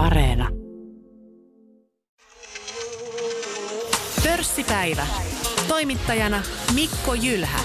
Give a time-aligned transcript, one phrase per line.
[0.00, 0.48] Areena.
[4.24, 5.06] Pörssipäivä.
[5.68, 6.42] Toimittajana
[6.74, 7.58] Mikko Jylhä.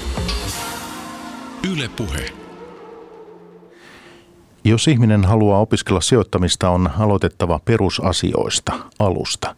[1.73, 2.33] Yle Puhe.
[4.63, 9.55] Jos ihminen haluaa opiskella sijoittamista, on aloitettava perusasioista, alusta.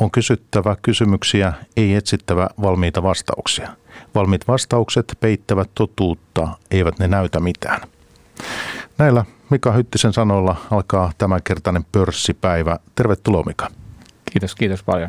[0.00, 3.68] On kysyttävä kysymyksiä, ei etsittävä valmiita vastauksia.
[4.14, 7.80] Valmiit vastaukset peittävät totuutta, eivät ne näytä mitään.
[9.00, 12.78] Näillä Mika Hyttisen sanoilla alkaa tämänkertainen pörssipäivä.
[12.94, 13.68] Tervetuloa Mika.
[14.32, 15.08] Kiitos, kiitos paljon.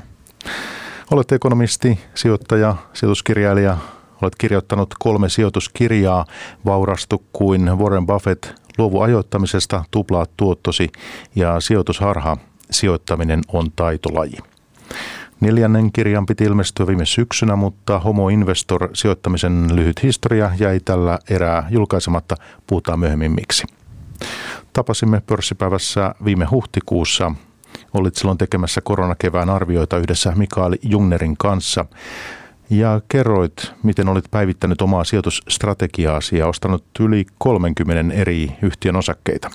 [1.11, 3.77] Olet ekonomisti, sijoittaja, sijoituskirjailija.
[4.21, 6.25] Olet kirjoittanut kolme sijoituskirjaa,
[6.65, 8.45] Vaurastu kuin Warren Buffett,
[8.77, 10.91] Luovu ajoittamisesta, Tuplaa tuottosi
[11.35, 12.37] ja Sijoitusharha,
[12.71, 14.37] sijoittaminen on taitolaji.
[15.39, 21.67] Neljännen kirjan piti ilmestyä viime syksynä, mutta Homo Investor sijoittamisen lyhyt historia jäi tällä erää
[21.70, 22.35] julkaisematta.
[22.67, 23.80] Puhutaan myöhemmin miksi.
[24.73, 27.31] Tapasimme pörssipäivässä viime huhtikuussa.
[27.93, 31.85] Olit silloin tekemässä koronakevään arvioita yhdessä Mikael Jungnerin kanssa.
[32.70, 39.49] Ja kerroit, miten olit päivittänyt omaa sijoitusstrategiaasi ja ostanut yli 30 eri yhtiön osakkeita.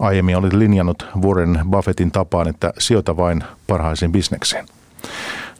[0.00, 4.66] Aiemmin olit linjannut Warren Buffettin tapaan, että sijoita vain parhaisiin bisnekseen.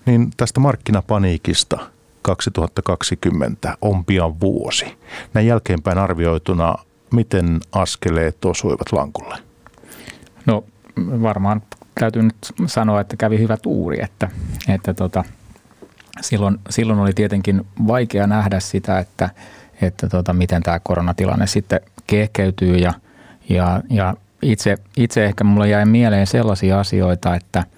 [0.07, 1.79] Niin tästä markkinapaniikista
[2.23, 4.99] 2020 on pian vuosi.
[5.35, 6.75] Näin jälkeenpäin arvioituna,
[7.13, 9.39] miten askeleet osuivat lankulle?
[10.47, 10.65] No
[10.99, 11.63] varmaan
[12.01, 12.37] täytyy nyt
[12.67, 14.29] sanoa, että kävi hyvä tuuri, että,
[14.69, 15.25] että tota,
[16.21, 19.31] silloin, silloin oli tietenkin vaikea nähdä sitä, että,
[19.83, 22.93] että tota, miten tämä koronatilanne sitten kehkeytyy ja,
[23.49, 27.65] ja, ja itse, itse ehkä mulle jäi mieleen sellaisia asioita, että–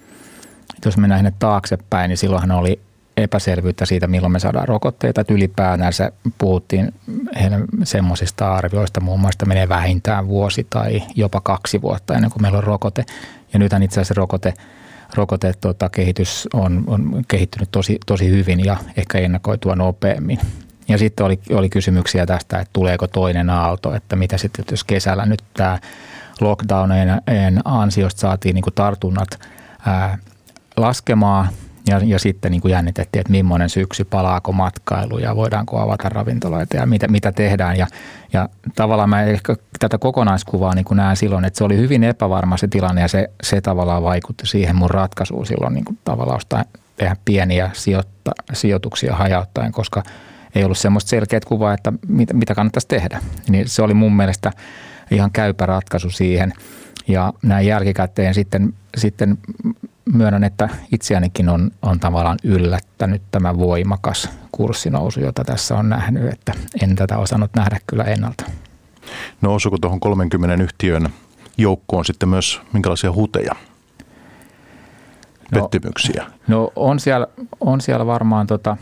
[0.85, 2.81] jos mennään sinne taaksepäin, niin silloinhan oli
[3.17, 5.21] epäselvyyttä siitä, milloin me saadaan rokotteita.
[5.21, 6.95] Että ylipäänsä puhuttiin
[7.85, 12.65] semmoisista arvioista, muun muassa menee vähintään vuosi tai jopa kaksi vuotta ennen kuin meillä on
[12.65, 13.05] rokote.
[13.53, 14.55] Ja nythän itse asiassa rokote,
[15.15, 20.39] rokote tota, kehitys on, on kehittynyt tosi, tosi hyvin ja ehkä ennakoitua nopeammin.
[20.89, 25.27] Ja sitten oli, oli kysymyksiä tästä, että tuleeko toinen aalto, että mitä sitten, jos kesällä
[25.27, 25.79] nyt tämä
[26.41, 27.21] lockdownien
[27.65, 29.41] ansiosta saatiin niin tartunnat
[29.87, 30.19] ää,
[30.77, 31.49] laskemaan
[31.89, 36.77] ja, ja sitten niin kuin jännitettiin, että millainen syksy, palaako matkailu ja voidaanko avata ravintoloita
[36.77, 37.79] ja mitä, mitä tehdään.
[37.79, 37.87] Ja,
[38.33, 42.57] ja tavallaan mä ehkä tätä kokonaiskuvaa niin kuin näen silloin, että se oli hyvin epävarma
[42.57, 46.65] se tilanne ja se, se tavallaan vaikutti siihen mun ratkaisuun silloin niin kuin tavallaan ostaa,
[46.97, 50.03] tehdä pieniä sijoitta, sijoituksia hajauttaen, koska
[50.55, 53.21] ei ollut semmoista selkeät kuvaa, että mitä, mitä kannattaisi tehdä.
[53.49, 54.53] Niin se oli mun mielestä
[55.11, 56.53] ihan käypä ratkaisu siihen.
[57.09, 59.39] Ja näin jälkikäteen sitten, sitten
[60.15, 66.53] myönnän, että itseänikin on, on tavallaan yllättänyt tämä voimakas kurssinousu, jota tässä on nähnyt, että
[66.83, 68.45] en tätä osannut nähdä kyllä ennalta.
[69.41, 71.09] No osuuko tuohon 30 yhtiön
[71.59, 73.55] joukkoon sitten myös minkälaisia huteja,
[75.53, 76.27] no, pettymyksiä?
[76.49, 77.27] No, no on, siellä,
[77.61, 78.77] on siellä varmaan, tota,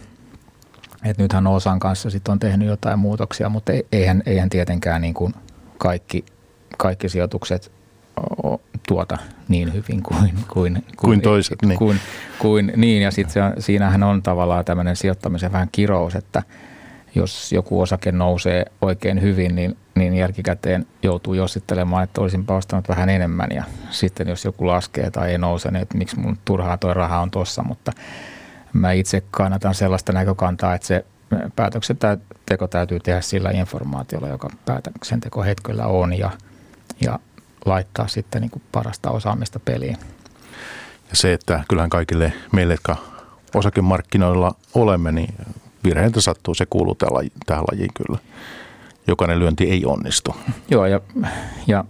[1.04, 5.34] että nythän Osan kanssa sitten on tehnyt jotain muutoksia, mutta eihän, eihän tietenkään niin kuin
[5.78, 6.24] kaikki,
[6.78, 7.79] kaikki sijoitukset
[8.88, 11.62] tuota niin hyvin kuin, kuin, kuin, kuin toiset.
[11.62, 11.78] Niin.
[11.78, 12.00] Kuin,
[12.38, 16.42] kuin, niin, ja sitten siinähän on tavallaan tämmöinen sijoittamisen vähän kirous, että
[17.14, 23.08] jos joku osake nousee oikein hyvin, niin, niin jälkikäteen joutuu jossittelemaan, että olisin ostanut vähän
[23.08, 23.48] enemmän.
[23.54, 27.20] Ja sitten jos joku laskee tai ei nouse, niin että miksi mun turhaa tuo raha
[27.20, 27.62] on tossa.
[27.62, 27.92] Mutta
[28.72, 31.04] mä itse kannatan sellaista näkökantaa, että se
[31.56, 36.18] päätöksenteko täytyy tehdä sillä informaatiolla, joka päätöksenteko hetkellä on.
[36.18, 36.30] Ja,
[37.00, 37.18] ja
[37.66, 39.96] laittaa sitten niin kuin parasta osaamista peliin.
[41.10, 42.96] Ja se, että kyllähän kaikille meille, jotka
[43.54, 45.34] osakemarkkinoilla olemme, niin
[45.84, 46.96] virheitä sattuu, se kuuluu
[47.46, 48.18] tähän lajiin kyllä.
[49.06, 50.36] Jokainen lyönti ei onnistu.
[50.70, 51.00] Joo, ja,
[51.66, 51.84] ja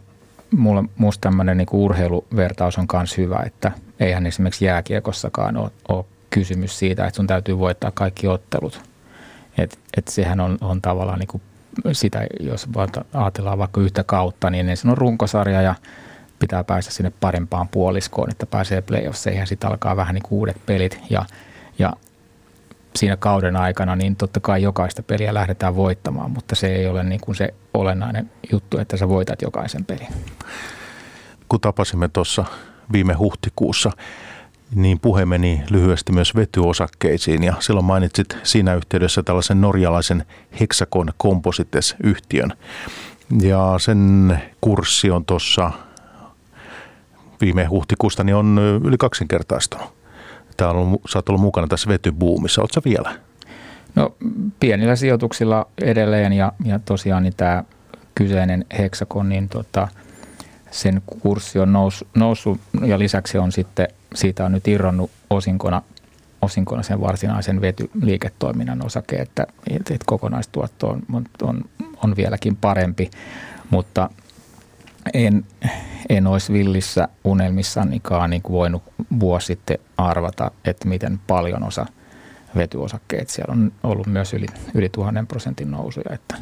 [0.56, 6.78] mulla, musta tämmöinen niin urheiluvertaus on myös hyvä, että eihän esimerkiksi jääkiekossakaan ole, ole kysymys
[6.78, 8.80] siitä, että sun täytyy voittaa kaikki ottelut.
[9.58, 11.42] Et, et sehän on, on tavallaan niin kuin
[11.92, 12.68] sitä, jos
[13.14, 15.74] ajatellaan vaikka yhtä kautta, niin ensin on runkosarja ja
[16.38, 21.00] pitää päästä sinne parempaan puoliskoon, että pääsee playoffseihin ja sitten alkaa vähän niin uudet pelit
[21.10, 21.26] ja,
[21.78, 21.92] ja
[22.96, 27.20] siinä kauden aikana, niin totta kai jokaista peliä lähdetään voittamaan, mutta se ei ole niin
[27.20, 30.08] kuin se olennainen juttu, että sä voitat jokaisen pelin.
[31.48, 32.44] Kun tapasimme tuossa
[32.92, 33.90] viime huhtikuussa,
[34.74, 40.24] niin puhe meni lyhyesti myös vetyosakkeisiin ja silloin mainitsit siinä yhteydessä tällaisen norjalaisen
[40.60, 42.52] Hexacon Composites-yhtiön.
[43.42, 45.70] Ja sen kurssi on tuossa
[47.40, 49.86] viime huhtikuusta niin on yli kaksinkertaistunut.
[50.56, 52.60] Tämä on, sä oot ollut mukana tässä vetybuumissa.
[52.60, 53.14] Oletko vielä?
[53.94, 54.14] No
[54.60, 57.64] pienillä sijoituksilla edelleen ja, ja tosiaan niin tämä
[58.14, 59.88] kyseinen Hexacon, niin tota,
[60.70, 65.82] sen kurssi on nous, noussut ja lisäksi on sitten, siitä on nyt irronnut osinkona,
[66.42, 71.64] osinkona sen varsinaisen vetyliiketoiminnan osake, että, että kokonaistuotto on, on,
[72.04, 73.10] on vieläkin parempi,
[73.70, 74.10] mutta
[75.14, 75.44] en,
[76.08, 78.82] en olisi villissä unelmissanikaan niin kuin voinut
[79.20, 81.86] vuosi sitten arvata, että miten paljon osa
[82.56, 83.28] vetyosakkeet.
[83.28, 86.36] Siellä on ollut myös yli, yli tuhannen prosentin nousuja, että,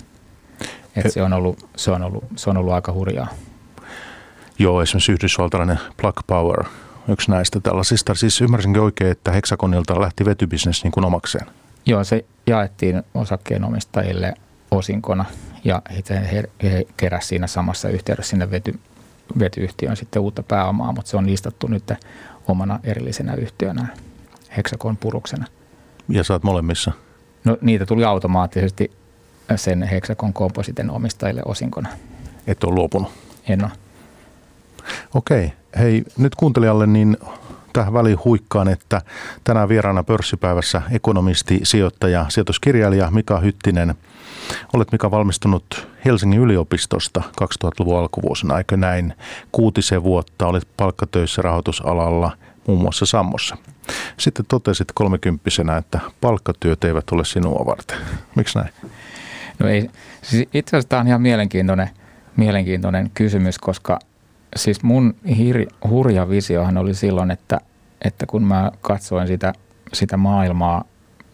[0.97, 3.29] että se, on ollut, se, on ollut, se on ollut aika hurjaa.
[4.59, 6.65] Joo, esimerkiksi yhdysvaltalainen Plug Power,
[7.09, 8.15] yksi näistä tällaisista.
[8.15, 11.47] Siis ymmärsinkö oikein, että Hexagonilta lähti vetybisnes niin kuin omakseen?
[11.87, 14.35] Joo, se jaettiin osakkeenomistajille
[14.71, 15.25] osinkona
[15.65, 15.83] ja
[16.33, 18.79] he, he keräsivät siinä samassa yhteydessä sinne vety,
[19.39, 21.93] vetyyhtiöön sitten uutta pääomaa, mutta se on listattu nyt
[22.49, 23.87] omana erillisenä yhtiönä
[24.57, 25.47] Hexagon puruksena.
[26.09, 26.93] Ja oot molemmissa?
[27.45, 28.91] No niitä tuli automaattisesti
[29.57, 31.89] sen Hexagon kompositen omistajille osinkona.
[32.47, 33.13] Et ole luopunut?
[33.49, 33.71] En ole.
[35.15, 35.53] Okei.
[35.79, 37.17] Hei, nyt kuuntelijalle niin
[37.73, 39.01] tähän väliin huikkaan, että
[39.45, 43.95] tänään vieraana pörssipäivässä ekonomisti, sijoittaja, sijoituskirjailija Mika Hyttinen.
[44.73, 49.15] Olet Mika valmistunut Helsingin yliopistosta 2000-luvun alkuvuosina, eikö näin?
[49.53, 52.37] Kuutisen vuotta olit palkkatöissä rahoitusalalla,
[52.67, 53.57] muun muassa Sammossa.
[54.17, 57.99] Sitten totesit kolmekymppisenä, että palkkatyöt eivät ole sinua varten.
[58.35, 58.71] Miksi näin?
[59.59, 59.91] No ei,
[60.23, 61.91] siis itse asiassa tämä on ihan mielenkiintoinen,
[62.37, 63.99] mielenkiintoinen kysymys, koska
[64.57, 67.61] siis mun hir, hurja visiohan oli silloin, että,
[68.05, 69.53] että kun mä katsoin sitä,
[69.93, 70.85] sitä maailmaa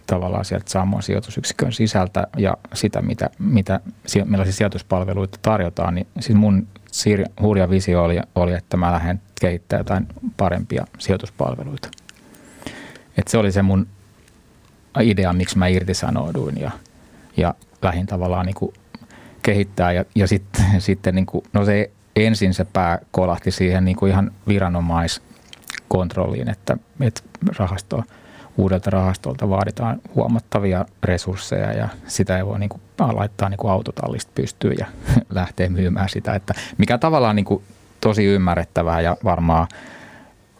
[0.06, 3.80] tavallaan sieltä Sammon sijoitusyksikön sisältä ja sitä, mitä, mitä,
[4.24, 9.80] millaisia sijoituspalveluita tarjotaan, niin siis mun siir, hurja visio oli, oli, että mä lähden kehittämään
[9.80, 10.06] jotain
[10.36, 11.88] parempia sijoituspalveluita.
[13.16, 13.86] Et se oli se mun
[15.00, 16.70] idea, miksi mä irtisanouduin ja,
[17.36, 18.74] ja lähdin tavallaan niin kuin
[19.42, 23.96] kehittää ja, ja sitten, sitten niin kuin, no se ensin se pää kolahti siihen niin
[23.96, 27.20] kuin ihan viranomaiskontrolliin, että, että
[27.58, 28.02] rahasto,
[28.56, 34.32] uudelta rahastolta vaaditaan huomattavia resursseja ja sitä ei voi niin kuin laittaa niin kuin autotallista
[34.34, 34.86] pystyyn ja
[35.30, 37.64] lähteä myymään sitä, että mikä tavallaan niin kuin
[38.00, 39.66] tosi ymmärrettävää ja varmaan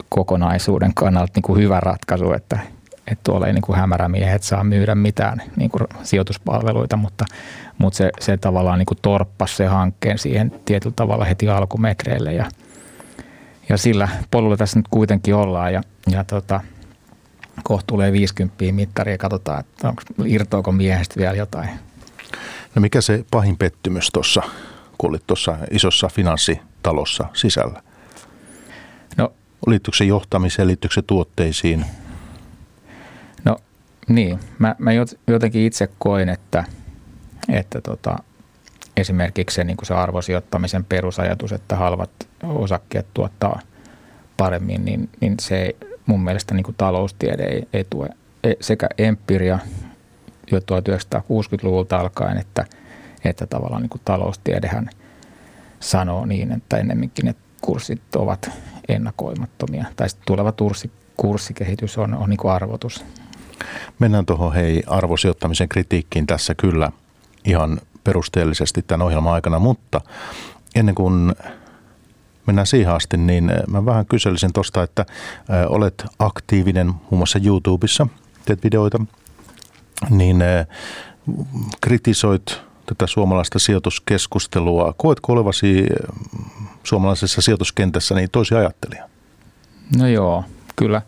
[0.09, 2.59] kokonaisuuden kannalta niin kuin hyvä ratkaisu, että,
[3.07, 7.25] että tuolla ei niin kuin hämärämiehet saa myydä mitään niin kuin sijoituspalveluita, mutta,
[7.77, 12.45] mutta se, se tavallaan niin kuin torppasi se hankkeen siihen tietyllä tavalla heti alkumetreille ja,
[13.69, 15.81] ja sillä polulla tässä nyt kuitenkin ollaan ja,
[16.11, 16.61] ja tota,
[17.63, 21.69] kohta tulee 50 mittari ja katsotaan, että onko, irtoako miehestä vielä jotain.
[22.75, 24.41] No mikä se pahin pettymys tuossa,
[24.97, 27.81] kun olit tuossa isossa finanssitalossa sisällä?
[29.17, 29.33] No,
[29.67, 31.85] liittyykö se johtamiseen, liittyykö se tuotteisiin?
[34.09, 34.91] Niin, mä, mä
[35.27, 36.63] jotenkin itse koin, että,
[37.49, 38.15] että tota,
[38.97, 42.09] esimerkiksi se, niin kuin se arvosijoittamisen perusajatus, että halvat
[42.43, 43.59] osakkeet tuottaa
[44.37, 45.75] paremmin, niin, niin se
[46.05, 48.09] mun mielestä niin kuin taloustiede ei, ei tue
[48.43, 49.59] e, sekä empiria
[50.51, 52.65] jo 1960-luvulta alkaen, että,
[53.25, 54.89] että tavallaan niin kuin taloustiedehän
[55.79, 58.51] sanoo niin, että ennemminkin ne kurssit ovat
[58.89, 59.85] ennakoimattomia.
[59.95, 63.05] Tai tuleva kurssi, kurssikehitys on, on niin kuin arvotus.
[63.99, 66.91] Mennään tuohon hei arvosijoittamisen kritiikkiin tässä kyllä
[67.45, 70.01] ihan perusteellisesti tämän ohjelman aikana, mutta
[70.75, 71.35] ennen kuin
[72.47, 75.05] mennään siihen asti, niin mä vähän kyselisin tuosta, että
[75.69, 78.07] olet aktiivinen muun muassa YouTubessa,
[78.45, 78.97] teet videoita,
[80.09, 80.43] niin
[81.81, 84.93] kritisoit tätä suomalaista sijoituskeskustelua.
[84.97, 85.85] Koetko olevasi
[86.83, 89.09] suomalaisessa sijoituskentässä niin tosi ajattelija?
[89.97, 90.43] No joo,
[90.75, 91.01] kyllä.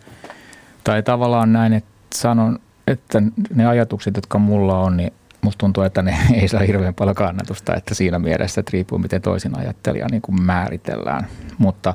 [0.83, 3.21] Tai tavallaan näin, että sanon, että
[3.55, 7.75] ne ajatukset, jotka mulla on, niin musta tuntuu, että ne ei saa hirveän paljon kannatusta,
[7.75, 11.27] että siinä mielessä, että riippuu miten toisin ajattelija niin kuin määritellään.
[11.57, 11.93] Mutta,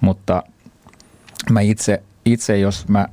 [0.00, 0.42] mutta
[1.50, 3.08] mä itse, itse, jos mä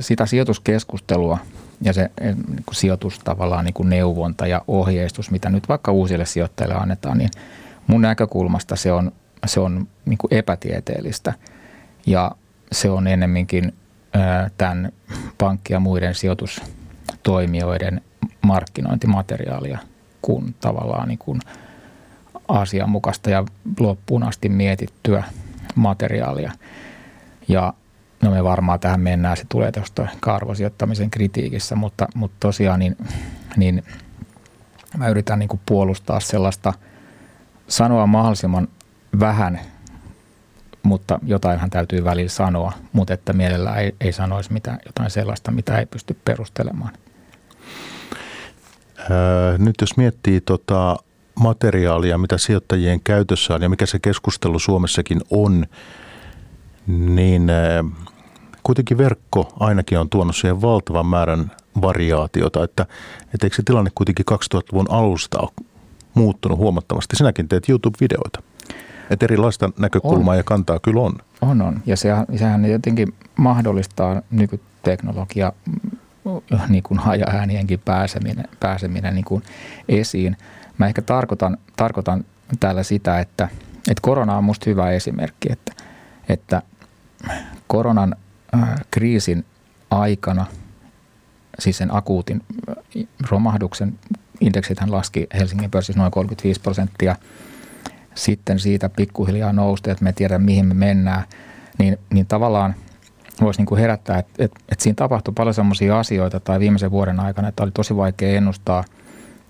[0.00, 1.38] sitä sijoituskeskustelua
[1.82, 5.92] ja se eh, niin kuin sijoitus tavallaan niin kuin neuvonta ja ohjeistus, mitä nyt vaikka
[5.92, 7.30] uusille sijoittajille annetaan, niin
[7.86, 9.12] mun näkökulmasta se on,
[9.46, 11.32] se on niin kuin epätieteellistä
[12.06, 12.32] ja
[12.72, 13.72] se on ennemminkin
[14.58, 14.92] tämän
[15.38, 18.00] pankki- ja muiden sijoitustoimijoiden
[18.42, 19.78] markkinointimateriaalia
[20.22, 21.40] kuin tavallaan niin kuin
[22.48, 23.44] asianmukaista ja
[23.80, 25.24] loppuun asti mietittyä
[25.74, 26.52] materiaalia.
[27.48, 27.72] Ja
[28.22, 32.96] no me varmaan tähän mennään, se tulee tuosta arvosijoittamisen kritiikissä, mutta, mutta tosiaan niin,
[33.56, 33.84] niin
[34.96, 36.72] mä yritän niin kuin puolustaa sellaista,
[37.68, 38.68] sanoa mahdollisimman
[39.20, 39.60] vähän,
[40.86, 45.78] mutta jotainhan täytyy välillä sanoa, mutta että mielellään ei, ei sanoisi mitään, jotain sellaista, mitä
[45.78, 46.92] ei pysty perustelemaan.
[49.10, 50.96] Öö, nyt jos miettii tota
[51.40, 55.66] materiaalia, mitä sijoittajien käytössä on ja mikä se keskustelu Suomessakin on,
[56.86, 57.50] niin
[58.62, 61.50] kuitenkin verkko ainakin on tuonut siihen valtavan määrän
[61.82, 62.86] variaatiota, että,
[63.34, 65.50] että eikö se tilanne kuitenkin 2000-luvun alusta ole
[66.14, 67.16] muuttunut huomattavasti.
[67.16, 68.42] Sinäkin teet YouTube-videoita.
[69.10, 70.38] Että erilaista näkökulmaa on.
[70.38, 71.12] ja kantaa kyllä on.
[71.40, 71.80] On, on.
[71.86, 75.52] Ja sehän, sehän jotenkin mahdollistaa nykyteknologia
[76.68, 79.42] niin kuin hajaäänienkin pääseminen, pääseminen niin kuin
[79.88, 80.36] esiin.
[80.78, 82.24] Mä ehkä tarkoitan, tarkoitan
[82.60, 83.48] täällä sitä, että,
[83.90, 85.72] että korona on musta hyvä esimerkki, että,
[86.28, 86.62] että
[87.66, 88.16] koronan
[88.54, 89.44] äh, kriisin
[89.90, 90.46] aikana,
[91.58, 93.98] siis sen akuutin äh, romahduksen,
[94.40, 97.16] indeksithän laski Helsingin pörssissä noin 35 prosenttia,
[98.16, 101.24] sitten siitä pikkuhiljaa nousti, että me tiedämme mihin me mennään,
[101.78, 102.74] niin, niin tavallaan–
[103.40, 107.20] voisi niin kuin herättää, että, että, että siinä tapahtui paljon sellaisia asioita tai viimeisen vuoden
[107.20, 108.84] aikana, että oli tosi vaikea ennustaa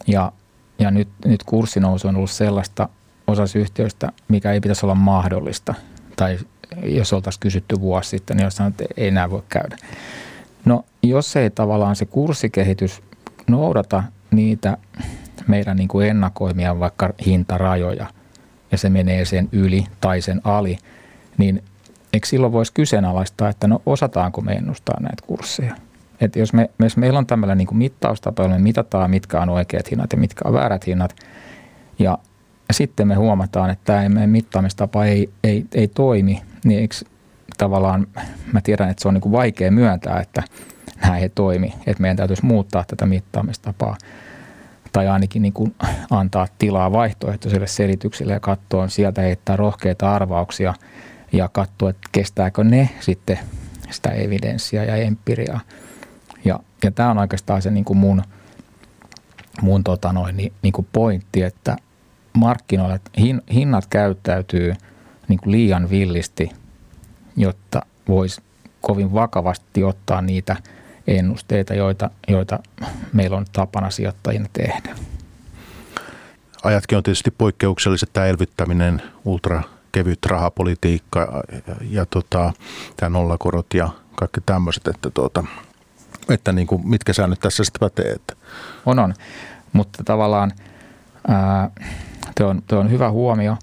[0.06, 0.32] ja,
[0.78, 2.88] ja nyt, nyt kurssinousu on ollut sellaista
[3.26, 5.74] osassa yhtiöistä, mikä ei pitäisi olla mahdollista
[6.16, 6.38] tai
[6.82, 9.76] jos oltaisiin kysytty vuosi sitten, niin jos sanoo, että ei enää voi käydä.
[10.64, 13.02] No jos ei tavallaan se kurssikehitys
[13.46, 14.78] noudata niitä
[15.46, 18.06] meidän niin kuin ennakoimia vaikka hintarajoja
[18.72, 20.78] ja se menee sen yli tai sen ali,
[21.38, 21.62] niin
[22.12, 25.76] eikö silloin voisi kyseenalaistaa, että no osataanko me ennustaa näitä kursseja?
[26.20, 30.12] Että jos, me, jos meillä on tämmöinen niin mittaustapa, me mitataan, mitkä on oikeat hinnat
[30.12, 31.16] ja mitkä on väärät hinnat,
[31.98, 32.18] ja
[32.70, 36.94] sitten me huomataan, että tämä mittaamistapa ei, ei, ei toimi, niin eikö
[37.58, 38.06] tavallaan,
[38.52, 40.42] mä tiedän, että se on niin vaikea myöntää, että
[41.02, 43.96] nämä ei toimi, että meidän täytyisi muuttaa tätä mittaamistapaa
[44.96, 45.74] tai ainakin niin kuin
[46.10, 50.74] antaa tilaa vaihtoehtoisille selityksille ja katsoa sieltä heittää rohkeita arvauksia–
[51.32, 53.38] ja katsoa, että kestääkö ne sitten
[53.90, 55.60] sitä evidenssiä ja empiriaa.
[56.44, 58.22] Ja, ja tämä on oikeastaan se niin kuin mun,
[59.62, 61.76] mun tota noin, niin, niin kuin pointti, että
[62.32, 64.74] markkinoilla hin, hinnat käyttäytyy
[65.28, 66.50] niin kuin liian villisti,
[67.36, 68.40] jotta voisi
[68.80, 70.56] kovin vakavasti ottaa niitä
[71.06, 72.58] ennusteita, joita, joita
[73.12, 74.96] meillä on tapana sijoittajina tehdä.
[76.62, 82.52] Ajatkin on tietysti poikkeukselliset tämä elvyttäminen, ultra kevyt rahapolitiikka ja, ja tota,
[82.96, 85.44] tämä nollakorot ja kaikki tämmöiset, että, tuota,
[86.28, 88.12] että niin kuin, mitkä säännöt tässä sitten pätee?
[88.12, 88.34] Että.
[88.86, 89.14] On, on.
[89.72, 90.52] Mutta tavallaan
[92.36, 93.56] tuo on, on hyvä huomio,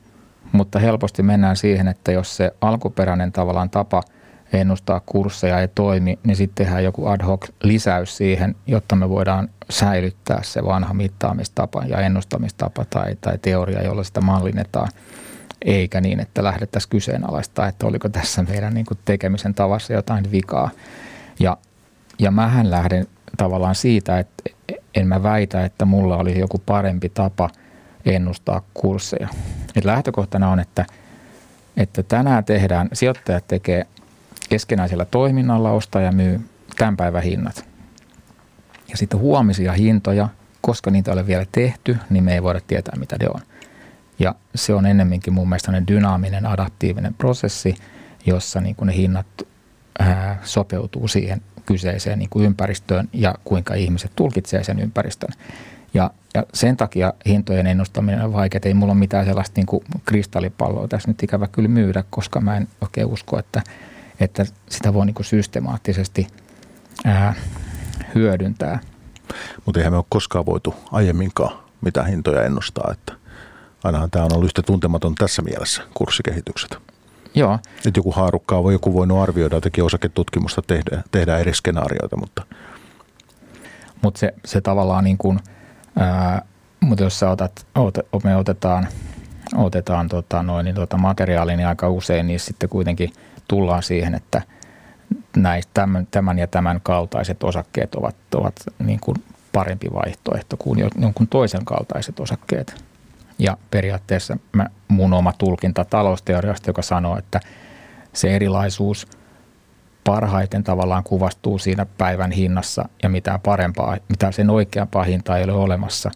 [0.51, 4.03] mutta helposti mennään siihen, että jos se alkuperäinen tavallaan tapa
[4.53, 9.49] ennustaa kursseja ei toimi, niin sitten tehdään joku ad hoc lisäys siihen, jotta me voidaan
[9.69, 14.89] säilyttää se vanha mittaamistapa ja ennustamistapa tai, tai teoria, jolla sitä mallinnetaan–
[15.65, 20.69] eikä niin, että lähdettäisiin kyseenalaistaa, että oliko tässä meidän niin tekemisen tavassa jotain vikaa.
[21.39, 21.57] Ja,
[22.19, 23.07] ja mähän lähden
[23.37, 24.43] tavallaan siitä, että
[24.95, 27.49] en mä väitä, että mulla olisi joku parempi tapa
[28.05, 29.27] ennustaa kursseja.
[29.75, 30.85] Et lähtökohtana on, että,
[31.77, 33.87] että tänään tehdään, sijoittajat tekee
[34.49, 36.41] keskenäisellä toiminnalla, ostaja myy
[36.77, 37.65] tämän päivän hinnat.
[38.89, 40.29] Ja sitten huomisia hintoja,
[40.61, 43.41] koska niitä ei ole vielä tehty, niin me ei voida tietää, mitä ne on.
[44.19, 47.75] Ja se on ennemminkin mun mielestä dynaaminen, adaptiivinen prosessi,
[48.25, 49.27] jossa niin kuin ne hinnat
[49.99, 55.29] ää, sopeutuu siihen kyseiseen niin kuin ympäristöön ja kuinka ihmiset tulkitsee sen ympäristön.
[55.93, 58.61] Ja, ja sen takia hintojen ennustaminen on vaikeaa.
[58.65, 62.57] Ei mulla ole mitään sellaista niin kuin kristallipalloa tässä nyt ikävä kyllä myydä, koska mä
[62.57, 63.61] en oikein usko, että,
[64.19, 66.27] että sitä voi niin kuin systemaattisesti
[67.05, 67.33] ää,
[68.15, 68.79] hyödyntää.
[69.65, 73.13] Mutta eihän me ole koskaan voitu aiemminkaan mitä hintoja ennustaa, että
[73.83, 76.77] ainahan tämä on ollut yhtä tuntematon tässä mielessä, kurssikehitykset.
[77.35, 77.59] Joo.
[77.85, 82.43] Nyt joku haarukkaa voi joku voinut arvioida, jotenkin osaketutkimusta tehdä, tehdä eri skenaarioita, mutta...
[84.01, 85.39] Mutta se, se tavallaan niin kuin,
[85.99, 86.45] ää,
[86.79, 88.87] mutta jos sä otat, ot, me otetaan,
[89.55, 93.13] otetaan tota noin, niin tota materiaalia, niin aika usein niin sitten kuitenkin
[93.53, 94.41] tullaan siihen, että
[95.35, 99.15] näistä tämän, tämän ja tämän kaltaiset osakkeet ovat, ovat niin kuin
[99.51, 102.75] parempi vaihtoehto kuin jonkun toisen kaltaiset osakkeet–
[103.39, 107.39] ja periaatteessa mä, mun oma tulkinta talousteoriasta, joka sanoo, että
[108.13, 109.07] se erilaisuus
[110.03, 115.53] parhaiten tavallaan kuvastuu siinä päivän hinnassa ja mitä parempaa, mitä sen oikeampaa hintaa ei ole
[115.53, 116.11] olemassa.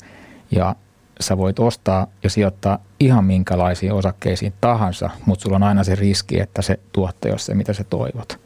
[0.51, 0.75] Ja
[1.19, 6.39] sä voit ostaa ja sijoittaa ihan minkälaisiin osakkeisiin tahansa, mutta sulla on aina se riski,
[6.39, 8.39] että se tuottaa jos se, mitä sä toivot.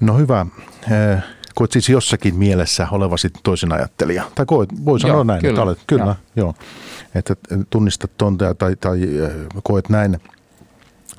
[0.00, 0.46] No hyvä
[1.54, 4.24] koet siis jossakin mielessä olevasi toisen ajattelija?
[4.34, 6.16] Tai koet, voi sanoa joo, näin, kyllä, että olet, kyllä, joo.
[6.36, 6.54] joo.
[7.14, 7.36] Että
[7.70, 9.30] tunnistat tontea tai, tai äh,
[9.62, 10.20] koet näin.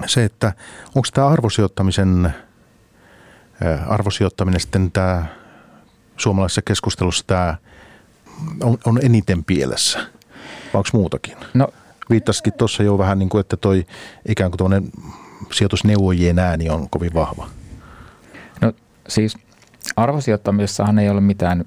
[0.06, 0.54] Se, että
[0.88, 5.26] onko tämä arvosijoittamisen, äh, arvosijoittaminen sitten tämä
[6.18, 7.56] suomalaisessa keskustelussa tämä
[8.64, 10.00] on, on eniten pielessä?
[10.74, 11.38] onko muutakin?
[11.54, 11.68] No,
[12.10, 13.86] Viittasikin tuossa jo vähän niin kuin, että toi
[14.28, 14.92] ikään kuin tuommoinen
[15.52, 17.48] sijoitusneuvojien ääni on kovin vahva.
[18.62, 18.74] no
[19.08, 19.38] siis
[19.96, 21.66] arvosijoittamisessahan ei ole mitään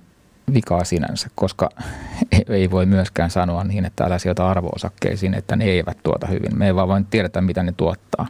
[0.55, 1.71] vikaa sinänsä, koska
[2.49, 6.59] ei voi myöskään sanoa niin, että älä sijoita arvoosakkeisiin, että ne eivät tuota hyvin.
[6.59, 8.27] Me ei vaan vain tiedetä, mitä ne tuottaa.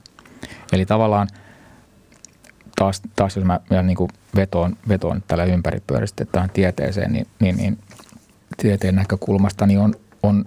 [0.72, 1.28] Eli tavallaan
[2.76, 7.78] taas, taas jos mä vielä niin kuin vetoon, vetoon tällä ympäripyöristetään tieteeseen, niin, niin, niin
[8.60, 10.44] tieteen näkökulmasta niin on, on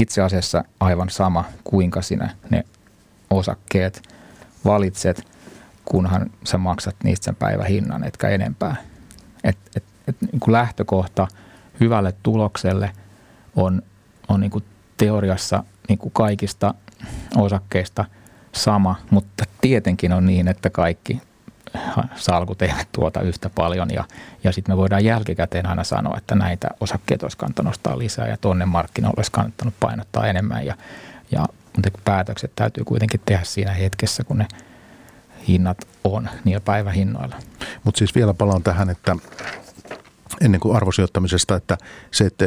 [0.00, 2.64] itse asiassa aivan sama, kuinka sinä ne
[3.30, 4.02] osakkeet
[4.64, 5.26] valitset,
[5.84, 8.76] kunhan sä maksat niistä sen päivähinnan, etkä enempää.
[9.44, 11.28] Et, et, et, niin kuin lähtökohta
[11.80, 12.90] hyvälle tulokselle
[13.56, 13.82] on,
[14.28, 14.64] on niin kuin
[14.96, 16.74] teoriassa niin kuin kaikista
[17.36, 18.04] osakkeista
[18.52, 21.20] sama, mutta tietenkin on niin, että kaikki
[22.16, 24.04] salkut eivät tuota yhtä paljon ja,
[24.44, 28.36] ja sitten me voidaan jälkikäteen aina sanoa, että näitä osakkeita olisi kannattanut nostaa lisää ja
[28.36, 30.74] tonne markkinoille olisi kannattanut painottaa enemmän ja,
[31.30, 31.46] ja
[31.76, 34.46] mutta päätökset täytyy kuitenkin tehdä siinä hetkessä, kun ne
[35.48, 37.36] hinnat on niillä päivähinnoilla.
[37.84, 39.16] Mutta siis vielä palaan tähän, että
[40.40, 41.78] ennen kuin arvosijoittamisesta, että
[42.10, 42.44] se, että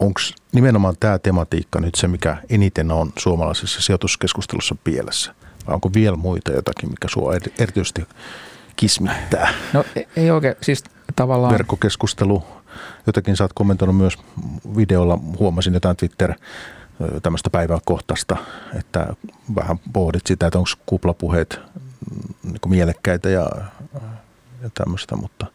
[0.00, 0.20] onko
[0.52, 5.34] nimenomaan tämä tematiikka nyt se, mikä eniten on suomalaisessa sijoituskeskustelussa pielessä?
[5.66, 8.06] Vai onko vielä muita jotakin, mikä sinua erityisesti
[8.78, 9.48] kismittää?
[9.72, 9.84] No
[10.16, 10.84] ei oikein, siis
[11.16, 11.52] tavallaan...
[11.52, 12.44] Verkkokeskustelu,
[13.06, 14.18] jotakin sä oot kommentoinut myös
[14.76, 16.34] videolla, huomasin jotain Twitter
[17.22, 18.36] tämmöistä päiväkohtaista,
[18.78, 19.06] että
[19.54, 21.60] vähän pohdit sitä, että onko kuplapuheet
[22.42, 23.50] niin mielekkäitä ja,
[24.62, 25.46] ja tämmöistä, mutta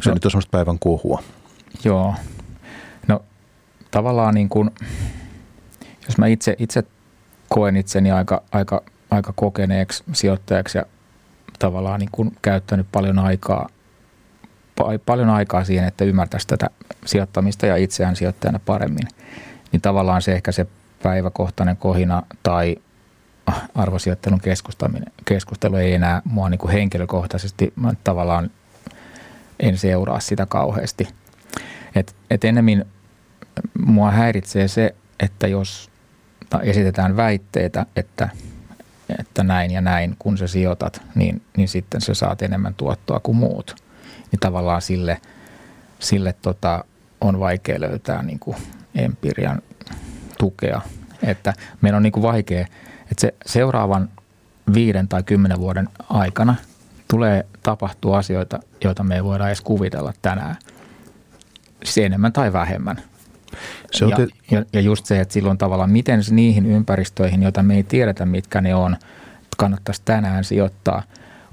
[0.00, 1.22] se no, nyt on semmoista päivän kuohua.
[1.84, 2.14] Joo.
[3.08, 3.22] No
[3.90, 4.70] tavallaan niin kuin,
[6.06, 6.84] jos mä itse, itse
[7.48, 10.84] koen itseni aika, aika, aika kokeneeksi sijoittajaksi ja
[11.58, 13.68] tavallaan niin kuin käyttänyt paljon aikaa,
[15.06, 16.70] paljon aikaa siihen, että ymmärtäisi tätä
[17.06, 19.08] sijoittamista ja itseään sijoittajana paremmin,
[19.72, 20.66] niin tavallaan se ehkä se
[21.02, 22.76] päiväkohtainen kohina tai
[23.74, 24.40] arvosijoittelun
[25.24, 28.50] keskustelu ei enää mua niin kuin henkilökohtaisesti mä tavallaan
[29.60, 31.08] en seuraa sitä kauheasti.
[31.94, 32.84] Et, et ennemmin
[33.86, 35.90] mua häiritsee se, että jos
[36.62, 38.28] esitetään väitteitä, että,
[39.18, 43.36] että näin ja näin, kun sä sijoitat, niin, niin sitten sä saat enemmän tuottoa kuin
[43.36, 43.76] muut.
[44.32, 45.20] Niin tavallaan sille,
[45.98, 46.84] sille tota,
[47.20, 48.56] on vaikea löytää niin kuin
[48.94, 49.62] empirian
[50.38, 50.80] tukea.
[51.22, 52.60] Että meidän on niin kuin vaikea,
[53.00, 54.08] että se seuraavan
[54.74, 56.54] viiden tai kymmenen vuoden aikana
[57.08, 60.56] tulee tapahtua asioita, joita me ei voida edes kuvitella tänään.
[61.84, 63.02] Siis enemmän tai vähemmän.
[63.92, 64.26] Se ja, te...
[64.50, 68.60] ja, ja just se, että silloin tavallaan miten niihin ympäristöihin, joita me ei tiedetä, mitkä
[68.60, 68.96] ne on,
[69.56, 71.02] kannattaisi tänään sijoittaa,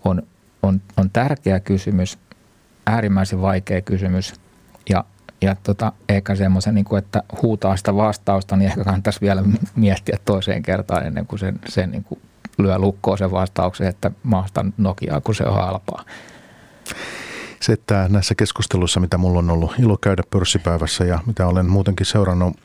[0.05, 0.23] on,
[0.63, 2.17] on, on tärkeä kysymys,
[2.87, 4.33] äärimmäisen vaikea kysymys
[4.89, 5.05] ja,
[5.41, 9.43] ja tota, ehkä semmoisen, niin kuin, että huutaa sitä vastausta, niin ehkä kannattaisi vielä
[9.75, 12.19] miettiä toiseen kertaan ennen kuin sen, sen niin kuin
[12.57, 16.03] lyö lukkoon sen vastauksen, että maasta Nokiaa, kun se on halpaa.
[17.65, 22.05] Se, että näissä keskusteluissa, mitä mulla on ollut ilo käydä pörssipäivässä ja mitä olen muutenkin
[22.05, 22.57] seurannut,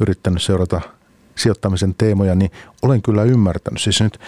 [0.00, 0.80] yrittänyt seurata
[1.34, 2.50] sijoittamisen teemoja, niin
[2.82, 3.82] olen kyllä ymmärtänyt.
[3.82, 4.18] Siis nyt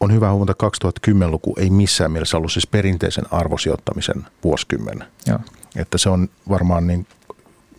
[0.00, 5.04] on hyvä huomata, 2010-luku ei missään mielessä ollut siis perinteisen arvosijoittamisen vuosikymmen.
[5.26, 5.38] Joo.
[5.76, 7.06] Että se on varmaan niin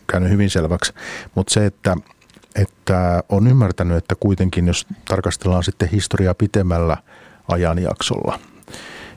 [0.06, 0.92] käynyt hyvin selväksi.
[1.34, 1.96] Mutta se, että,
[2.54, 6.96] että on ymmärtänyt, että kuitenkin jos tarkastellaan sitten historiaa pitemmällä
[7.48, 8.38] ajanjaksolla–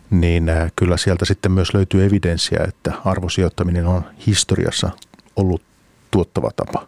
[0.10, 4.90] niin äh, kyllä sieltä sitten myös löytyy evidenssiä, että arvosijoittaminen on historiassa
[5.36, 5.62] ollut
[6.12, 6.88] tuottava tapa.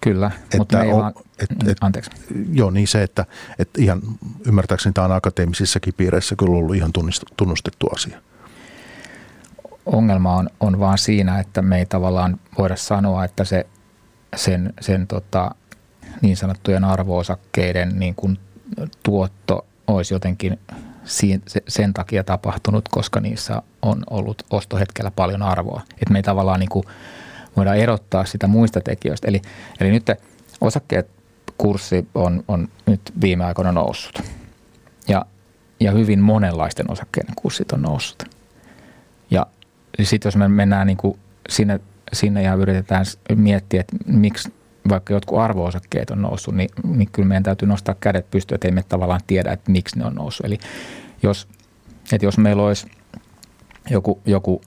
[0.00, 2.10] Kyllä, että mutta on, et, et, anteeksi.
[2.52, 3.26] Joo, niin se, että,
[3.58, 4.02] että ihan
[4.46, 6.90] ymmärtääkseni tämä on akateemisissakin piireissä kyllä ollut ihan
[7.36, 8.20] tunnustettu asia.
[9.86, 13.66] Ongelma on, on vaan siinä, että me ei tavallaan voida sanoa, että se,
[14.36, 15.54] sen, sen tota,
[16.22, 18.38] niin sanottujen arvoosakkeiden niin kuin
[19.02, 20.58] tuotto olisi jotenkin
[21.68, 25.82] sen takia tapahtunut, koska niissä on ollut ostohetkellä paljon arvoa.
[25.92, 26.84] Että me ei tavallaan niin kuin
[27.56, 29.28] voida erottaa sitä muista tekijöistä.
[29.28, 29.42] Eli,
[29.80, 30.06] eli nyt
[30.60, 31.10] osakkeet
[31.58, 34.22] kurssi on, on nyt viime aikoina noussut.
[35.08, 35.26] Ja,
[35.80, 38.24] ja hyvin monenlaisten osakkeiden kurssit on noussut.
[39.30, 39.46] Ja
[40.02, 41.80] sitten jos me mennään niin kuin sinne,
[42.12, 43.04] sinne ja yritetään
[43.36, 44.52] miettiä, että miksi
[44.90, 48.82] vaikka jotkut arvoosakkeet on noussut, niin, niin kyllä meidän täytyy nostaa kädet pystyyn, että emme
[48.82, 50.46] tavallaan tiedä, että miksi ne on noussut.
[50.46, 50.58] Eli
[51.22, 51.48] jos,
[52.12, 52.86] että jos meillä olisi
[53.90, 54.60] joku, joku,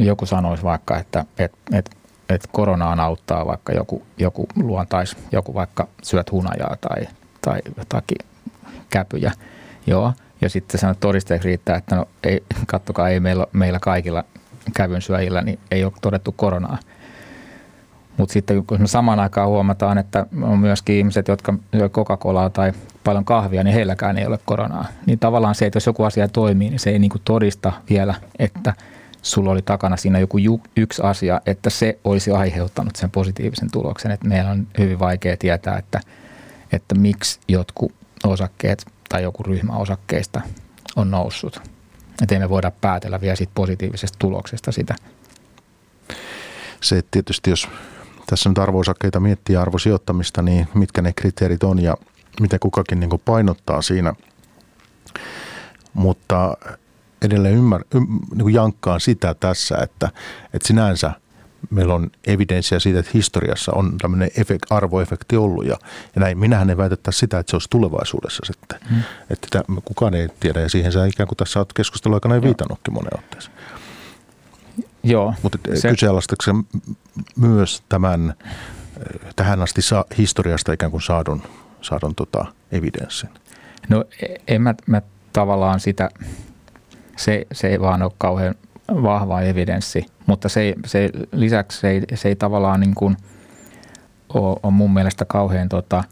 [0.00, 1.90] joku sanoisi vaikka, että et, et,
[2.28, 7.08] et koronaan auttaa vaikka joku, joku luontais, joku vaikka syöt hunajaa tai,
[7.40, 8.18] tai jotakin
[8.90, 9.32] käpyjä,
[9.86, 14.24] joo, ja sitten sanot todisteeksi riittää, että no ei, kattokaa, ei meillä, meillä kaikilla
[14.74, 16.78] kävyn syöjillä, niin ei ole todettu koronaa.
[18.16, 22.72] Mutta sitten kun me samaan aikaan huomataan, että on myöskin ihmiset, jotka syö Coca-Colaa tai
[23.04, 24.86] paljon kahvia, niin heilläkään ei ole koronaa.
[25.06, 28.74] Niin tavallaan se, että jos joku asia toimii, niin se ei niinku todista vielä, että
[29.22, 34.10] sulla oli takana siinä joku ju, yksi asia, että se olisi aiheuttanut sen positiivisen tuloksen.
[34.10, 36.00] Että meillä on hyvin vaikea tietää, että,
[36.72, 37.92] että miksi jotkut
[38.24, 40.40] osakkeet tai joku ryhmä osakkeista
[40.96, 41.60] on noussut.
[42.22, 44.94] Että ei me voida päätellä vielä siitä positiivisesta tuloksesta sitä.
[46.80, 47.68] Se että tietysti, jos
[48.26, 51.96] tässä nyt arvoosakkeita miettii arvosijoittamista, niin mitkä ne kriteerit on ja
[52.40, 54.14] mitä kukakin niin painottaa siinä.
[55.94, 56.56] Mutta
[57.22, 60.10] edelleen ymmär, ym, niin jankkaan sitä tässä, että,
[60.54, 61.12] että sinänsä
[61.70, 65.76] meillä on evidenssiä siitä, että historiassa on tämmöinen efekt, arvoefekti ollut ja,
[66.14, 66.38] ja näin.
[66.38, 68.78] Minähän en väitetä sitä, että se olisi tulevaisuudessa sitten.
[68.90, 69.02] Hmm.
[69.30, 72.42] Että sitä kukaan ei tiedä ja siihen sä ikään kuin tässä olet keskustelun aikana ei
[72.42, 73.55] viitannutkin monen otteeseen.
[75.06, 75.34] Joo.
[75.42, 75.88] Mutta se...
[75.88, 76.44] kyseenalaistatko
[77.36, 78.34] myös tämän
[79.36, 81.42] tähän asti sa- historiasta ikään kuin saadun,
[81.80, 83.30] saadun tota, evidenssin?
[83.88, 84.04] No
[84.48, 86.08] en mä, mä tavallaan sitä,
[87.16, 88.54] se, se ei vaan ole kauhean
[88.88, 93.16] vahva evidenssi, mutta se, se lisäksi se ei, se ei tavallaan niin kuin
[94.34, 96.04] ole, ole mun mielestä kauhean tota,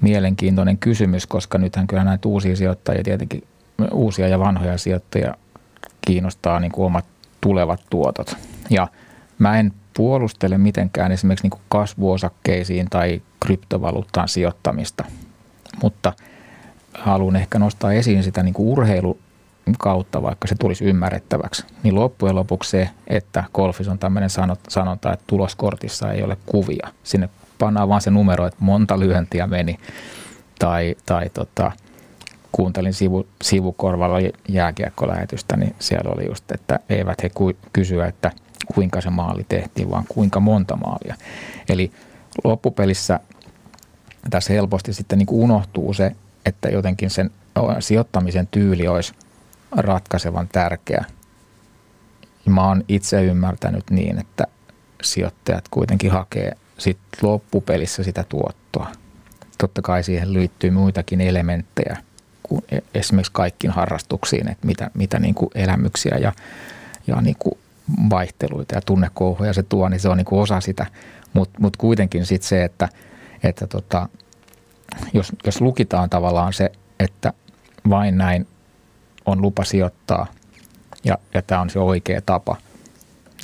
[0.00, 3.44] mielenkiintoinen kysymys, koska nythän kyllä näitä uusia sijoittajia, tietenkin
[3.92, 5.34] uusia ja vanhoja sijoittajia
[6.06, 7.04] kiinnostaa niin kuin omat
[7.42, 8.36] tulevat tuotot.
[8.70, 8.88] Ja
[9.38, 15.04] mä en puolustele mitenkään esimerkiksi niin kasvuosakkeisiin tai kryptovaluuttaan sijoittamista,
[15.82, 16.12] mutta
[16.94, 19.18] haluan ehkä nostaa esiin sitä niin urheilu
[19.78, 24.30] kautta, vaikka se tulisi ymmärrettäväksi, niin loppujen lopuksi se, että golfissa on tämmöinen
[24.68, 26.88] sanonta, että tuloskortissa ei ole kuvia.
[27.02, 27.28] Sinne
[27.58, 29.78] pannaan vaan se numero, että monta lyöntiä meni
[30.58, 31.72] tai, tai tota,
[32.52, 37.30] kuuntelin sivu, sivukorvalla jääkiekkolähetystä, niin siellä oli just, että eivät he
[37.72, 38.30] kysyä, että
[38.74, 41.14] kuinka se maali tehtiin, vaan kuinka monta maalia.
[41.68, 41.92] Eli
[42.44, 43.20] loppupelissä
[44.30, 46.12] tässä helposti sitten niin unohtuu se,
[46.46, 47.30] että jotenkin sen
[47.80, 49.12] sijoittamisen tyyli olisi
[49.76, 51.04] ratkaisevan tärkeä.
[52.46, 54.44] Mä oon itse ymmärtänyt niin, että
[55.02, 58.92] sijoittajat kuitenkin hakee sit loppupelissä sitä tuottoa.
[59.58, 61.96] Totta kai siihen liittyy muitakin elementtejä–
[62.52, 66.32] kuin e- esimerkiksi kaikkiin harrastuksiin, että mitä, mitä niin kuin elämyksiä ja,
[67.06, 67.58] ja niin kuin
[68.10, 70.86] vaihteluita ja tunnekouhuja se tuo, niin se on niin kuin osa sitä.
[71.32, 72.88] Mutta mut kuitenkin sitten se, että,
[73.42, 74.08] että tota,
[75.12, 77.32] jos, jos lukitaan tavallaan se, että
[77.90, 78.46] vain näin
[79.26, 80.26] on lupa sijoittaa
[81.04, 82.56] ja, ja tämä on se oikea tapa,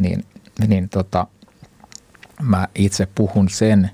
[0.01, 0.25] niin,
[0.67, 1.27] niin tota,
[2.43, 3.91] mä itse puhun sen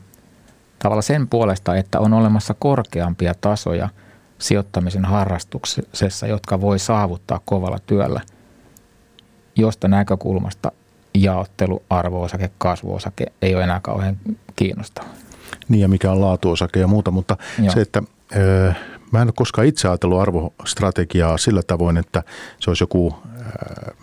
[0.78, 3.88] tavalla sen puolesta, että on olemassa korkeampia tasoja–
[4.38, 8.20] sijoittamisen harrastuksessa, jotka voi saavuttaa kovalla työllä,
[9.56, 10.72] josta näkökulmasta
[11.14, 14.16] jaottelu, arvoosake, kasvuosake ei ole enää kauhean
[14.56, 15.06] kiinnostava.
[15.68, 17.74] Niin ja mikä on laatuosake ja muuta, mutta Joo.
[17.74, 18.02] se, että
[18.36, 18.72] ö,
[19.12, 22.22] mä en ole koskaan itse ajatellut arvostrategiaa sillä tavoin, että
[22.60, 23.94] se olisi joku ö,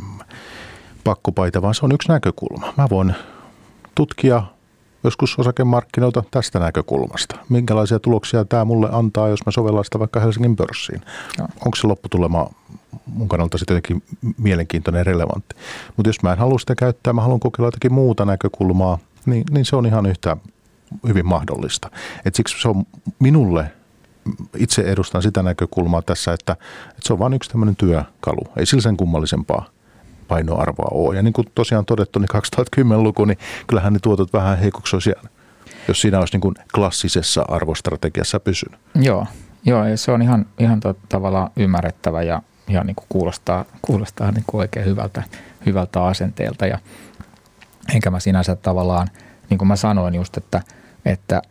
[1.03, 2.73] pakkopaita, vaan se on yksi näkökulma.
[2.77, 3.15] Mä voin
[3.95, 4.43] tutkia
[5.03, 7.35] joskus osakemarkkinoilta tästä näkökulmasta.
[7.49, 11.01] Minkälaisia tuloksia tämä mulle antaa, jos mä sovellan sitä vaikka Helsingin pörssiin?
[11.39, 11.47] No.
[11.65, 12.49] Onko se lopputulema
[13.05, 14.03] mun kannalta sitten jotenkin
[14.37, 15.55] mielenkiintoinen ja relevantti?
[15.97, 19.65] Mutta jos mä en halua sitä käyttää, mä haluan kokeilla jotakin muuta näkökulmaa, niin, niin
[19.65, 20.37] se on ihan yhtä
[21.07, 21.91] hyvin mahdollista.
[22.25, 22.83] Et siksi se on
[23.19, 23.71] minulle,
[24.57, 26.53] itse edustan sitä näkökulmaa tässä, että,
[26.89, 28.41] että se on vain yksi tämmöinen työkalu.
[28.57, 29.65] Ei sillä sen kummallisempaa
[30.31, 31.15] painoarvoa ole.
[31.15, 34.95] Ja niin kuin tosiaan todettu, niin 2010-luku, niin kyllähän ne tuotot vähän heikoksi
[35.87, 38.79] jos siinä olisi niin kuin klassisessa arvostrategiassa pysynyt.
[38.95, 39.27] Joo,
[39.65, 44.31] joo ja se on ihan, ihan to, tavallaan ymmärrettävä ja, ja niin kuin kuulostaa, kuulostaa
[44.31, 45.23] niin kuin oikein hyvältä,
[45.65, 46.67] hyvältä asenteelta.
[46.67, 46.79] Ja
[47.95, 49.07] enkä mä sinänsä tavallaan,
[49.49, 50.61] niin kuin mä sanoin just, että,
[51.05, 51.41] että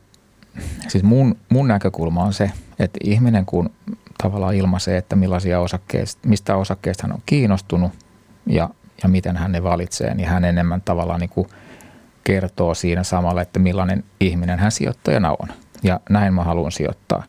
[0.89, 3.71] siis mun, mun näkökulma on se, että ihminen kun
[4.23, 7.93] tavallaan ilmaisee, että millaisia osakkeista, mistä osakkeista hän on kiinnostunut–
[8.51, 8.71] ja,
[9.03, 11.49] ja miten hän ne valitsee, niin hän enemmän tavallaan niin kuin
[12.25, 15.49] kertoo siinä samalla, että millainen ihminen hän sijoittajana on.
[15.83, 17.23] Ja näin mä haluan sijoittaa.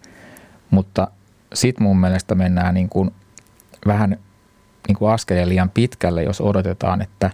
[0.69, 1.07] Mutta
[1.53, 3.11] sitten mun mielestä mennään niin kuin
[3.87, 4.17] vähän
[4.87, 7.31] niin kuin askeleen liian pitkälle, jos odotetaan, että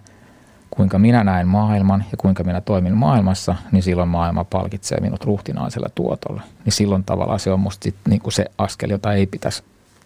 [0.70, 5.88] kuinka minä näen maailman ja kuinka minä toimin maailmassa, niin silloin maailma palkitsee minut ruhtinaisella
[5.94, 6.42] tuotolla.
[6.64, 9.62] Niin silloin tavallaan se on musta sit niin kuin se askel, jota ei pitäisi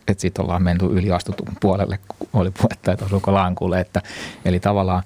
[0.09, 1.99] että sitten ollaan menty yliastutun puolelle,
[2.33, 3.81] oli puhetta, että osuuko lankulle.
[3.81, 4.03] Että,
[4.45, 5.03] eli tavallaan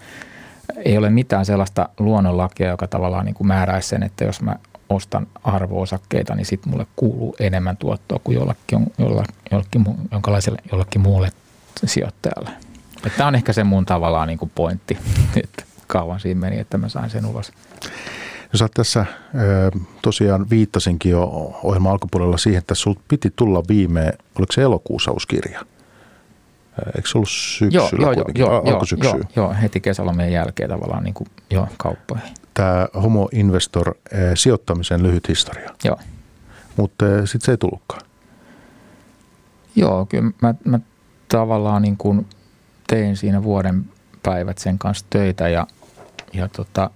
[0.85, 4.57] ei ole mitään sellaista luonnonlakia, joka tavallaan niin kuin määräisi sen, että jos mä
[4.89, 11.31] ostan arvoosakkeita, niin sitten mulle kuuluu enemmän tuottoa kuin jollakin, jolla, jollekin, jonkalaiselle, jollekin muulle
[11.85, 12.51] sijoittajalle.
[13.17, 14.99] Tämä on ehkä se mun tavallaan niin kuin pointti,
[15.45, 17.53] että kauan siinä meni, että mä sain sen ulos.
[18.57, 19.07] No sä tässä
[20.03, 21.23] tosiaan viittasinkin jo
[21.63, 25.61] ohjelman alkupuolella siihen, että sulla piti tulla viime, oliko se elokuussa uusi kirja?
[26.97, 28.41] Eikö se ollut syksyllä joo, kuitenkin?
[28.41, 32.35] Joo, joo, joo, joo, heti kesälomien jälkeen tavallaan niin kuin, joo, kauppoihin.
[32.55, 33.95] Tämä Homo Investor
[34.35, 35.71] sijoittamisen lyhyt historia.
[35.85, 35.99] Joo.
[36.77, 38.03] Mutta sitten se ei tullutkaan.
[39.75, 40.81] Joo, kyllä mä, mä
[41.29, 42.27] tavallaan niin kuin
[42.87, 43.85] tein siinä vuoden
[44.23, 45.67] päivät sen kanssa töitä ja,
[46.33, 46.91] ja tota,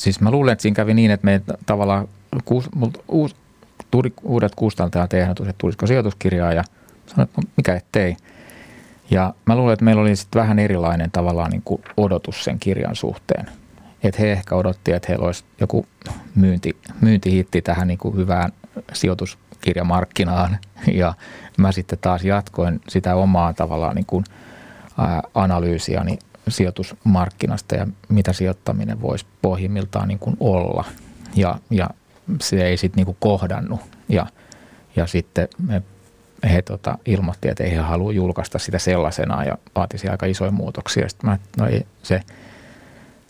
[0.00, 2.08] siis mä luulen, että siinä kävi niin, että me tavallaan
[2.44, 2.68] kuus,
[3.08, 3.36] uus,
[3.90, 6.64] tuli uudet kustantajat ehdotus, että tulisiko sijoituskirjaa ja
[7.06, 8.16] sanoin, että no, mikä ettei.
[9.10, 12.96] Ja mä luulen, että meillä oli sitten vähän erilainen tavallaan niin kuin odotus sen kirjan
[12.96, 13.46] suhteen.
[14.02, 15.86] Että he ehkä odotti, että heillä olisi joku
[16.34, 18.52] myynti, myyntihitti tähän niin kuin hyvään
[18.92, 20.58] sijoituskirjamarkkinaan.
[20.92, 21.14] Ja
[21.58, 24.24] mä sitten taas jatkoin sitä omaa tavallaan niin kuin,
[25.34, 30.84] analyysiani sijoitusmarkkinasta ja mitä sijoittaminen voisi pohjimmiltaan niin kuin olla.
[31.34, 31.90] Ja, ja
[32.40, 33.80] se ei sitten niin kohdannut.
[34.08, 34.26] Ja,
[34.96, 35.82] ja sitten me
[36.52, 41.08] he tota, ilmoitti, että ei he halua julkaista sitä sellaisenaan ja vaatisi aika isoja muutoksia.
[41.08, 42.22] Sitten mä, no ei, se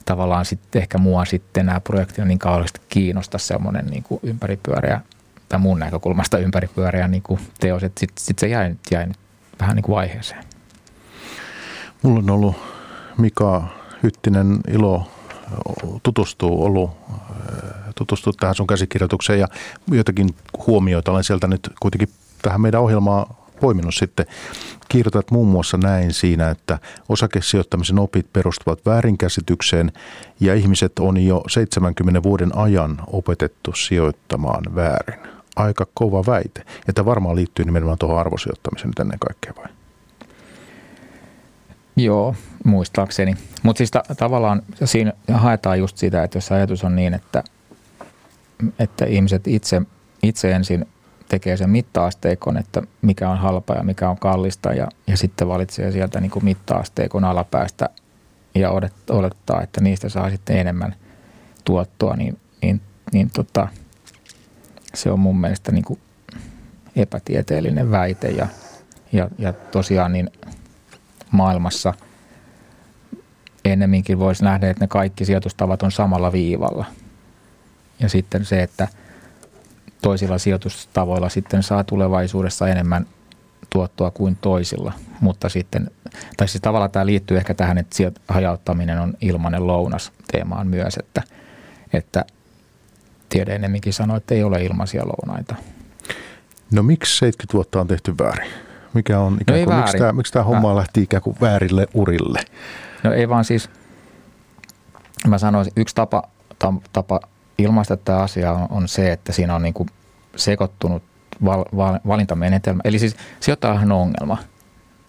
[0.05, 5.01] tavallaan sitten ehkä mua sitten nämä projektit niin kauheasti kiinnosta semmoinen niin ympäripyöreä
[5.49, 9.07] tai mun näkökulmasta ympäripyöreä niin kuin teos, että sitten sit se jäi, jäi
[9.61, 10.45] vähän niin kuin vaiheeseen.
[12.03, 12.57] Mulla on ollut
[13.21, 13.63] Mika
[14.03, 15.07] Hyttinen ilo
[16.03, 16.91] tutustuu, ollut,
[17.95, 19.49] tutustua tähän sun käsikirjoitukseen ja
[19.91, 20.35] jotakin
[20.67, 22.09] huomioita olen sieltä nyt kuitenkin
[22.43, 23.27] tähän meidän ohjelmaan
[23.61, 24.27] poiminut sitten.
[24.89, 26.79] Kirjoitat muun muassa näin siinä, että
[27.09, 29.93] osakesijoittamisen opit perustuvat väärinkäsitykseen
[30.41, 35.21] ja ihmiset on jo 70 vuoden ajan opetettu sijoittamaan väärin.
[35.57, 36.63] Aika kova väite.
[36.87, 39.80] Ja tämä varmaan liittyy nimenomaan tuohon arvosijoittamiseen nyt ennen kaikkea vai?
[42.05, 42.35] Joo,
[42.65, 43.37] muistaakseni.
[43.63, 47.45] Mutta siis ta- tavallaan siinä haetaan just sitä, että jos ajatus on niin, että,
[48.79, 49.83] että ihmiset itse,
[50.23, 50.87] itse ensin
[51.29, 55.93] tekee sen mittaasteikon, että mikä on halpa ja mikä on kallista ja, ja sitten valitsee
[55.93, 57.89] sieltä niin kuin mittaasteikon alapäästä
[58.55, 58.71] ja
[59.11, 60.95] odottaa, että niistä saa sitten enemmän
[61.65, 62.81] tuottoa, niin, niin,
[63.13, 63.69] niin tota,
[64.95, 66.01] se on mun mielestä niin kuin
[66.97, 68.47] epätieteellinen väite ja,
[69.13, 70.31] ja, ja tosiaan niin
[71.31, 71.95] maailmassa
[73.65, 76.85] ennemminkin voisi nähdä, että ne kaikki sijoitustavat on samalla viivalla.
[78.01, 78.89] Ja sitten se, että–
[80.03, 83.07] toisilla sijoitustavoilla sitten saa tulevaisuudessa enemmän
[83.71, 84.93] tuottoa kuin toisilla.
[85.21, 85.91] Mutta sitten,
[86.37, 91.23] tai siis tavallaan tämä liittyy ehkä tähän, että hajauttaminen on ilmainen lounas teemaan myös, että,
[91.93, 92.25] että
[93.29, 95.55] tiede enemmänkin sanoo, että ei ole ilmaisia lounaita.
[96.73, 98.51] No miksi 70 vuotta on tehty väärin?
[98.95, 100.77] Mikä on ikään kuin, no miksi, tämä, miksi tämä homma Mä...
[100.77, 102.41] lähti ikään kuin väärille urille?
[103.03, 103.71] No ei vaan siis,
[105.29, 106.23] mä sanoisin, yksi tapa,
[106.93, 107.21] tapa
[107.59, 109.89] ilmaista tämä asia on, on se, että siinä on niin kuin
[110.37, 111.03] sekoittunut
[111.45, 112.81] val, val, valintamenetelmä.
[112.85, 114.39] Eli siis sijoittajahan on ongelma.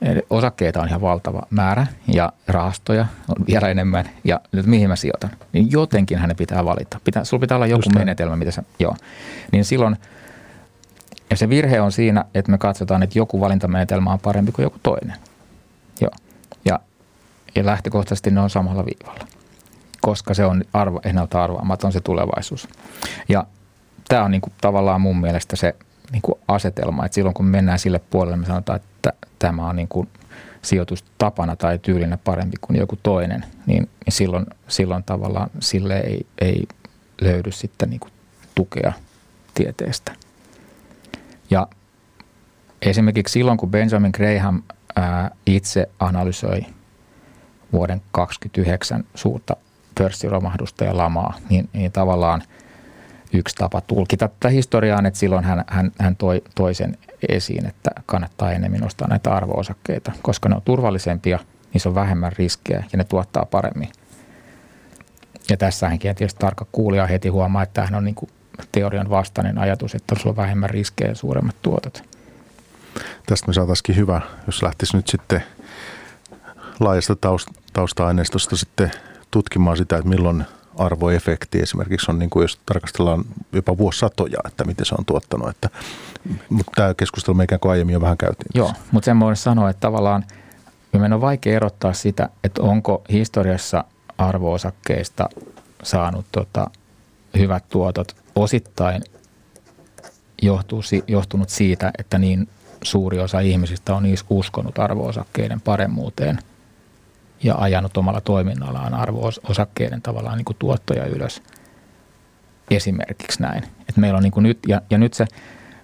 [0.01, 4.09] Eli osakkeita on ihan valtava määrä ja rahastoja on vielä enemmän.
[4.23, 5.29] Ja nyt mihin mä sijoitan?
[5.53, 6.99] Niin jotenkin hänen pitää valita.
[7.03, 8.95] Pitää, sulla pitää olla joku Just menetelmä, mitä sä, joo.
[9.51, 9.97] Niin silloin,
[11.31, 14.77] ja se virhe on siinä, että me katsotaan, että joku valintamenetelmä on parempi kuin joku
[14.83, 15.15] toinen.
[16.01, 16.11] Joo.
[16.65, 16.79] Ja,
[17.55, 19.27] ja lähtökohtaisesti ne on samalla viivalla
[20.01, 22.67] koska se on arvo, ennalta arvaamaton se tulevaisuus.
[23.29, 23.45] Ja
[24.07, 25.75] tämä on niin kuin tavallaan mun mielestä se
[26.11, 29.75] niin kuin asetelma, että silloin kun me mennään sille puolelle, me sanotaan, että tämä on
[29.75, 30.09] niin kuin
[30.61, 36.63] sijoitustapana tai tyylinä parempi kuin joku toinen, niin, niin silloin, silloin tavallaan sille ei, ei
[37.21, 38.11] löydy sitten niin kuin
[38.55, 38.93] tukea
[39.53, 40.11] tieteestä.
[41.51, 41.67] Ja
[42.81, 44.61] esimerkiksi silloin, kun Benjamin Graham
[44.95, 46.65] ää, itse analysoi
[47.73, 49.55] vuoden 29 suurta
[49.97, 52.41] pörssiromahdusta ja lamaa, niin, niin tavallaan
[53.33, 56.97] yksi tapa tulkita tätä historiaa, että silloin hän, hän, hän toi, toi sen
[57.29, 61.39] esiin, että kannattaa enemmän ostaa näitä arvoosakkeita, koska ne on turvallisempia,
[61.73, 63.89] niissä on vähemmän riskejä ja ne tuottaa paremmin.
[65.49, 68.29] Ja tässä hänkin tietysti tarkka kuulija heti huomaa, että tämähän on niin kuin
[68.71, 72.03] teorian vastainen ajatus, että sulla on vähemmän riskejä ja suuremmat tuotot.
[73.25, 75.43] Tästä me saataisiin hyvä, jos lähtisi nyt sitten
[76.79, 77.15] laajasta
[77.73, 78.91] tausta-aineistosta sitten
[79.31, 80.43] tutkimaan sitä, että milloin
[80.77, 85.49] arvoefekti esimerkiksi on, niin kuin jos tarkastellaan jopa vuosisatoja, että miten se on tuottanut.
[85.49, 85.69] Että,
[86.49, 88.51] mutta tämä keskustelu me ikään kuin aiemmin jo vähän käytiin.
[88.53, 90.25] Joo, mutta sen voisi sanoa, että tavallaan
[90.93, 93.83] meidän on vaikea erottaa sitä, että onko historiassa
[94.17, 95.29] arvoosakkeista
[95.83, 96.69] saanut tota,
[97.37, 99.01] hyvät tuotot osittain
[100.41, 102.49] johtuu, johtunut siitä, että niin
[102.83, 106.39] suuri osa ihmisistä on niissä uskonut arvoosakkeiden paremmuuteen–
[107.43, 111.41] ja ajanut omalla toiminnallaan arvo-osakkeiden tavallaan niin kuin tuottoja ylös.
[112.71, 113.63] esimerkiksi näin.
[113.89, 115.25] Et meillä on niin kuin nyt, ja, ja nyt se,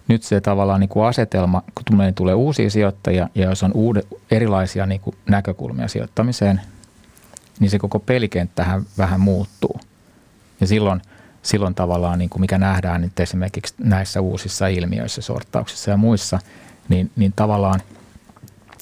[0.07, 4.01] nyt se tavallaan niin kuin asetelma, kun meille tulee uusia sijoittajia ja jos on uude,
[4.31, 6.61] erilaisia niin kuin näkökulmia sijoittamiseen,
[7.59, 9.79] niin se koko pelikenttähän vähän muuttuu.
[10.61, 11.01] Ja silloin,
[11.41, 16.39] silloin tavallaan, niin kuin mikä nähdään nyt esimerkiksi näissä uusissa ilmiöissä, sortauksissa ja muissa,
[16.89, 17.79] niin, niin tavallaan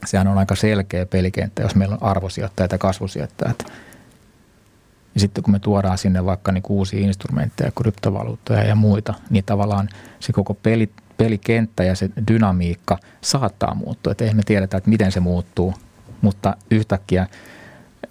[0.06, 3.65] sehän on aika selkeä pelikenttä, jos meillä on arvosijoittajat ja kasvusijoittajat.
[5.13, 9.89] Ja sitten kun me tuodaan sinne vaikka niin uusia instrumentteja, kryptovaluuttoja ja muita, niin tavallaan
[10.20, 14.12] se koko peli, pelikenttä ja se dynamiikka saattaa muuttua.
[14.12, 15.74] Että eihän me tiedetä, että miten se muuttuu,
[16.22, 17.28] mutta yhtäkkiä,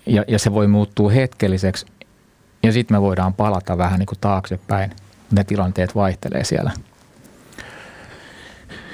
[0.06, 1.86] ja, ja se voi muuttua hetkelliseksi,
[2.66, 4.90] ja sitten me voidaan palata vähän niin kuin taaksepäin.
[5.30, 6.72] Ne tilanteet vaihtelee siellä.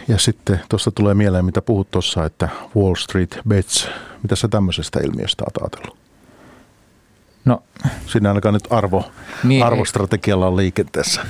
[0.08, 3.88] Ja sitten tuosta tulee mieleen, mitä puhut tuossa, että Wall Street Bets.
[4.22, 5.98] Mitä sä tämmöisestä ilmiöstä olet ajatellut?
[7.44, 7.62] No,
[8.06, 9.10] Siinä ainakaan nyt arvo,
[9.44, 11.20] niin, arvostrategialla on liikenteessä.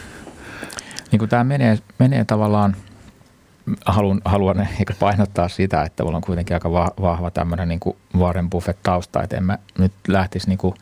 [1.10, 2.76] Niin kuin tämä menee, menee tavallaan,
[3.86, 8.50] haluan, haluan ehkä painottaa sitä, että mulla on kuitenkin aika vahva tämmöinen niin kuin Warren
[8.50, 10.74] Buffett-tausta, että en mä nyt lähtisi niin kuin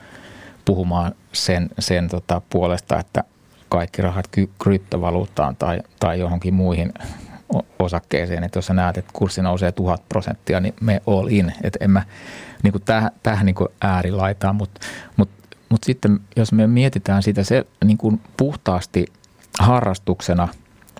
[0.68, 3.24] puhumaan sen, sen tota puolesta, että
[3.68, 4.28] kaikki rahat
[4.62, 6.92] kryptovaluuttaan tai, tai johonkin muihin
[7.78, 11.52] osakkeeseen, että jos sä näet, että kurssi nousee tuhat prosenttia, niin me all in.
[11.62, 12.02] Että en mä
[12.62, 14.80] niin kuin tähän, tähän niin kuin äärilaitaan, mutta
[15.16, 15.30] mut,
[15.68, 19.06] mut sitten jos me mietitään sitä se niin kuin puhtaasti
[19.58, 20.48] harrastuksena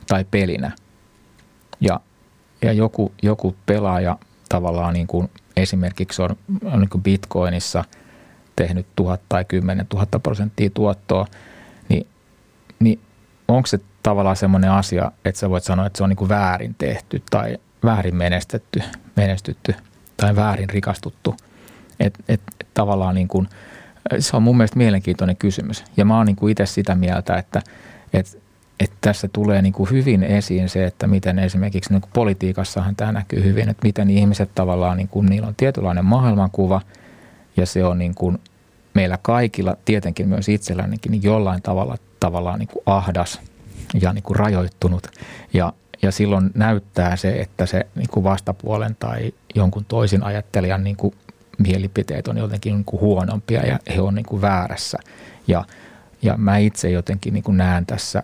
[0.07, 0.71] tai pelinä
[1.81, 2.01] ja,
[2.63, 7.85] ja joku, joku pelaaja tavallaan niin kuin esimerkiksi on, on niin kuin bitcoinissa
[8.59, 11.27] tehnyt tuhat tai kymmenen tuhatta prosenttia tuottoa,
[11.89, 12.07] niin,
[12.81, 13.01] niin
[13.49, 17.23] onko se tavallaan semmoinen asia, että sä voit sanoa, että se on niin väärin tehty
[17.31, 18.83] tai väärin menestetty,
[19.17, 19.75] menestytty
[20.17, 21.35] tai väärin rikastuttu.
[22.01, 23.49] Et, et, et tavallaan niin kuin,
[24.19, 25.85] se on mun mielestä mielenkiintoinen kysymys.
[25.97, 27.63] Ja mä oon niin kuin itse sitä mieltä, että,
[28.13, 28.39] että,
[28.81, 33.13] että tässä tulee niin kuin hyvin esiin se, että miten esimerkiksi niin kuin politiikassahan tämä
[33.13, 36.81] näkyy hyvin, että miten ihmiset tavallaan, niin kuin, niillä on tietynlainen maailmankuva
[37.57, 38.39] ja se on niin kuin
[38.99, 43.41] meillä kaikilla, tietenkin myös itsellänikin, niin jollain tavalla tavallaan niin kuin ahdas
[44.01, 45.07] ja niin kuin rajoittunut.
[45.53, 50.97] Ja, ja silloin näyttää se, että se niin kuin vastapuolen tai jonkun toisen ajattelijan niin
[50.97, 51.15] kuin
[51.59, 54.99] mielipiteet on jotenkin niin kuin huonompia ja he on niin kuin väärässä.
[55.49, 55.65] Ja,
[56.23, 58.23] ja mä itse jotenkin niin kuin näen tässä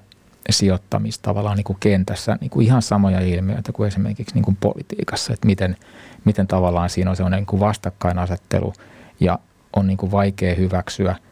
[0.51, 5.47] sijoittamistavallaan niin kuin kentässä niin kuin ihan samoja ilmiöitä kuin esimerkiksi niin kuin politiikassa, että
[5.47, 5.77] miten,
[6.25, 8.73] miten tavallaan siinä on sellainen niin kuin vastakkainasettelu
[9.21, 9.39] ja
[9.77, 11.17] on niin kuin vaikea hyväksyä–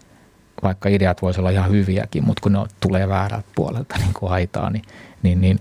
[0.63, 4.71] vaikka ideat voisi olla ihan hyviäkin, mutta kun ne tulee väärältä puolelta niin kuin aitaa,
[4.71, 4.85] niin,
[5.23, 5.61] niin, niin,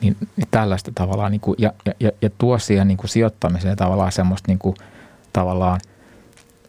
[0.00, 4.12] niin, niin tällaista tavallaan, niin kuin, ja, ja, ja tuo siihen niin kuin sijoittamiseen tavallaan
[4.12, 4.76] semmoista niin kuin,
[5.32, 5.80] tavallaan,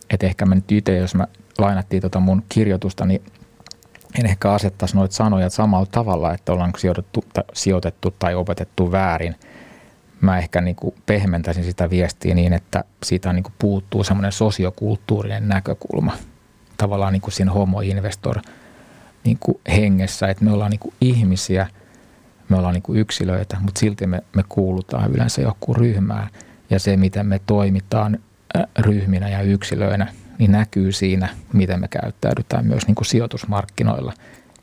[0.10, 3.24] että ehkä mä nyt itse, jos mä lainattiin tota mun kirjoitusta, niin
[4.20, 9.36] en ehkä asettaisi noita sanoja samalla tavalla, että ollaan sijoitettu, sijoitettu tai opetettu väärin.
[10.24, 15.48] Mä ehkä niin kuin pehmentäisin sitä viestiä niin, että siitä niin kuin puuttuu semmoinen sosiokulttuurinen
[15.48, 16.18] näkökulma–
[16.78, 18.42] tavallaan niin kuin siinä homo-investor
[19.24, 21.68] niin kuin hengessä, että me ollaan niin kuin ihmisiä,
[22.50, 26.28] me ollaan niin kuin yksilöitä, mutta silti me, me kuulutaan yleensä joku ryhmään
[26.70, 28.20] ja se, miten me toimitaan
[28.80, 34.14] ryhminä ja yksilöinä, niin näkyy siinä, miten me käyttäydytään myös niin kuin sijoitusmarkkinoilla.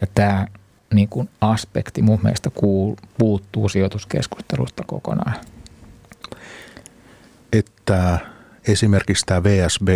[0.00, 0.46] Ja tämä
[0.94, 5.34] niin kuin aspekti mun mielestä kuul, puuttuu sijoituskeskustelusta kokonaan.
[7.52, 8.18] Että
[8.68, 9.88] esimerkiksi tämä VSB,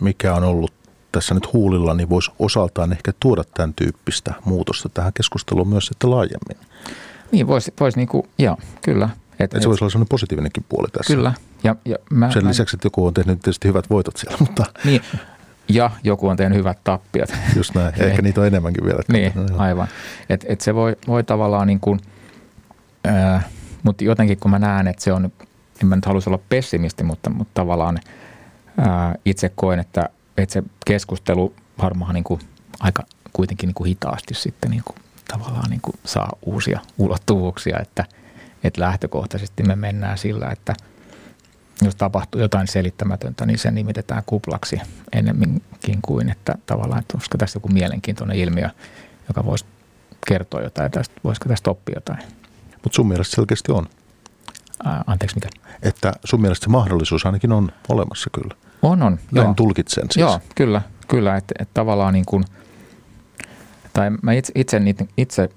[0.00, 0.72] mikä on ollut
[1.12, 6.10] tässä nyt huulilla, niin voisi osaltaan ehkä tuoda tämän tyyppistä muutosta tähän keskusteluun myös sitten
[6.10, 6.56] laajemmin.
[7.32, 9.08] Niin, voisi, voisi niin kuin, joo, kyllä.
[9.38, 11.14] Et, et se voisi olla sellainen positiivinenkin puoli tässä.
[11.14, 11.32] Kyllä.
[11.64, 14.64] Ja, ja mä, Sen lisäksi, että joku on tehnyt tietysti hyvät voitot siellä, mutta...
[14.84, 15.00] Niin,
[15.68, 17.32] ja joku on tehnyt hyvät tappiot.
[17.56, 19.02] Just näin, ehkä niitä on enemmänkin vielä.
[19.12, 19.88] Niin, no, aivan.
[20.28, 22.00] Et, et se voi, voi tavallaan niin kuin,
[23.06, 23.46] äh,
[23.82, 25.32] mutta jotenkin kun mä näen, että se on,
[25.82, 28.00] en mä nyt haluaisi olla pessimisti, mutta, mutta tavallaan
[28.78, 32.40] äh, itse koen, että että se keskustelu varmaan niin kuin
[32.80, 33.02] aika
[33.32, 34.96] kuitenkin niin kuin hitaasti sitten niin kuin
[35.28, 38.04] tavallaan niin kuin saa uusia ulottuvuuksia, että,
[38.64, 40.74] että lähtökohtaisesti me mennään sillä, että
[41.84, 44.80] jos tapahtuu jotain selittämätöntä, niin se nimitetään kuplaksi
[45.12, 48.68] ennemminkin kuin, että tavallaan, että olisiko tässä joku mielenkiintoinen ilmiö,
[49.28, 49.64] joka voisi
[50.26, 52.18] kertoa jotain, tästä, voisiko tästä oppia jotain.
[52.82, 53.86] Mutta sun mielestä selkeästi on.
[54.84, 55.48] Ää, anteeksi, mikä?
[55.82, 58.54] Että sun mielestä se mahdollisuus ainakin on olemassa kyllä.
[58.82, 59.18] On, on.
[59.32, 59.54] Näin joo.
[59.54, 60.16] tulkitsen siis.
[60.16, 61.36] Joo, kyllä, kyllä.
[61.36, 62.44] Että et tavallaan niin kuin,
[63.92, 64.80] tai mä itse, itse,
[65.16, 65.48] itse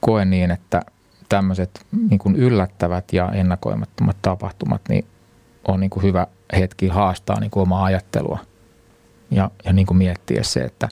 [0.00, 0.82] koen niin, että
[1.28, 5.04] tämmöiset niin kuin yllättävät ja ennakoimattomat tapahtumat, niin
[5.68, 8.38] on niin kuin hyvä hetki haastaa niin kuin omaa ajattelua
[9.30, 10.88] ja, ja niin kuin miettiä se, että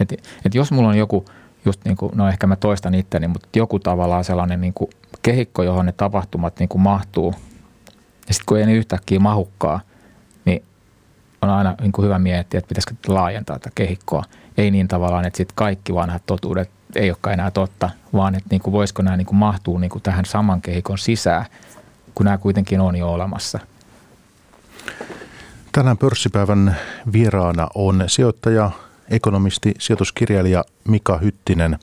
[0.00, 0.12] et,
[0.44, 1.24] et jos mulla on joku,
[1.64, 4.90] just niin kuin, no ehkä mä toistan itteni, mutta joku tavallaan sellainen niin kuin
[5.22, 7.34] kehikko, johon ne tapahtumat niin kuin mahtuu.
[8.28, 9.80] Ja sitten kun ei ne yhtäkkiä mahukkaa,
[10.44, 10.64] niin
[11.42, 14.24] on aina niin kuin hyvä miettiä, että pitäisikö laajentaa tätä kehikkoa.
[14.56, 18.60] Ei niin tavallaan, että sitten kaikki vanhat totuudet ei olekaan enää totta, vaan että niin
[18.60, 21.44] kuin voisiko nämä niin kuin mahtuu niin kuin tähän saman kehikon sisään,
[22.14, 23.58] kun nämä kuitenkin on jo olemassa.
[25.72, 26.76] Tänään pörssipäivän
[27.12, 28.70] vieraana on sijoittaja,
[29.10, 31.78] ekonomisti, sijoituskirjailija Mika Hyttinen.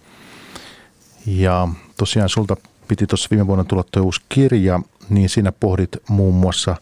[1.26, 4.80] Ja tosiaan sulta piti tuossa viime vuonna tulla tuo uusi kirja,
[5.10, 6.76] niin siinä pohdit muun muassa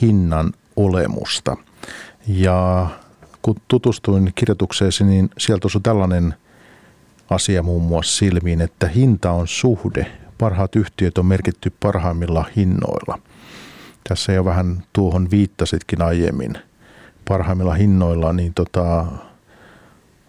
[0.00, 1.56] hinnan olemusta.
[2.26, 2.88] Ja
[3.42, 6.34] kun tutustuin kirjoitukseesi, niin sieltä osui tällainen
[7.30, 10.12] asia muun muassa silmiin, että hinta on suhde.
[10.38, 13.18] Parhaat yhtiöt on merkitty parhaimmilla hinnoilla.
[14.08, 16.58] Tässä jo vähän tuohon viittasitkin aiemmin
[17.28, 19.06] parhaimmilla hinnoilla, niin tota,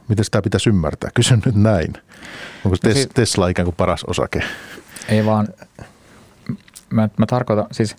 [0.08, 1.10] miten sitä pitäisi ymmärtää?
[1.14, 1.94] Kysyn nyt näin.
[2.66, 4.44] Onko no tes, Tesla ikään kuin paras osake?
[5.10, 5.48] Ei vaan,
[6.90, 7.96] mä, mä tarkoitan siis,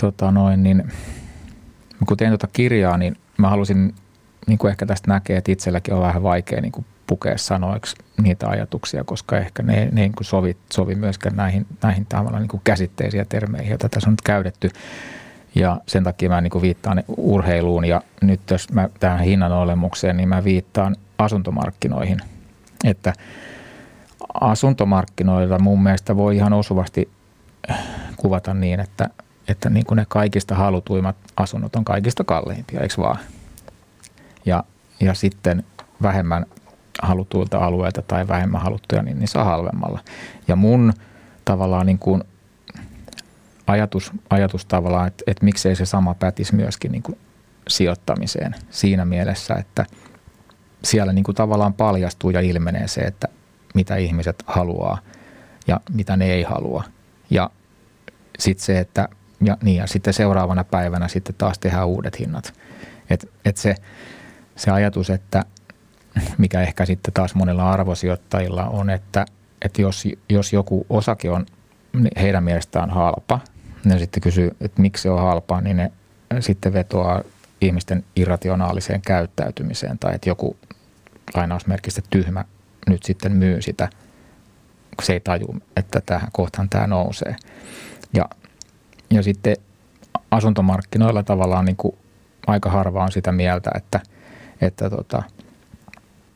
[0.00, 0.92] tota noin, niin,
[2.08, 3.94] kun tein tuota kirjaa, niin mä halusin,
[4.46, 8.48] niin kuin ehkä tästä näkee, että itselläkin on vähän vaikea niin kuin pukea sanoiksi niitä
[8.48, 13.18] ajatuksia, koska ehkä ne, ne ei niin sovi, sovi myöskään näihin, näihin tavallaan niin käsitteisiin
[13.18, 14.70] ja termeihin, joita tässä on nyt käytetty.
[15.54, 20.28] Ja sen takia mä niin viittaan urheiluun ja nyt jos mä tähän hinnan olemukseen, niin
[20.28, 22.18] mä viittaan asuntomarkkinoihin.
[22.84, 23.12] Että
[24.40, 27.10] asuntomarkkinoilla mun mielestä voi ihan osuvasti
[28.16, 29.10] kuvata niin, että,
[29.48, 33.18] että niin kuin ne kaikista halutuimmat asunnot on kaikista kalleimpia, eikö vaan?
[34.46, 34.64] Ja,
[35.00, 35.64] ja sitten
[36.02, 36.46] vähemmän
[37.02, 40.00] halutuilta alueilta tai vähemmän haluttuja, niin, niin saa halvemmalla.
[40.48, 40.92] Ja mun
[41.44, 42.24] tavallaan niin kuin
[43.66, 47.18] ajatus, ajatus tavallaan, että, että miksei se sama pätisi myöskin niin kuin
[47.68, 49.86] sijoittamiseen siinä mielessä, että
[50.84, 53.28] siellä niin kuin tavallaan paljastuu ja ilmenee se, että
[53.74, 54.98] mitä ihmiset haluaa
[55.66, 56.84] ja mitä ne ei halua.
[57.30, 57.50] Ja
[58.38, 59.08] sitten se, että
[59.44, 62.54] ja, niin, ja sitten seuraavana päivänä sitten taas tehdään uudet hinnat.
[63.10, 63.74] Et, et se,
[64.56, 65.44] se ajatus, että
[66.38, 69.26] mikä ehkä sitten taas monilla arvosijoittajilla on, että,
[69.62, 71.46] että jos, jos joku osake on
[72.20, 73.40] heidän mielestään halpa,
[73.84, 75.92] ne sitten kysyy, että miksi se on halpaa, niin ne
[76.40, 77.22] sitten vetoaa
[77.60, 80.56] ihmisten irrationaaliseen käyttäytymiseen tai että joku
[81.34, 82.44] lainausmerkistä tyhmä
[82.88, 83.88] nyt sitten myy sitä,
[84.96, 87.36] kun se ei taju, että tähän kohtaan tämä nousee.
[88.14, 88.24] Ja,
[89.10, 89.56] ja sitten
[90.30, 91.96] asuntomarkkinoilla tavallaan niin kuin
[92.46, 94.00] aika harva on sitä mieltä, että,
[94.60, 95.22] että tota,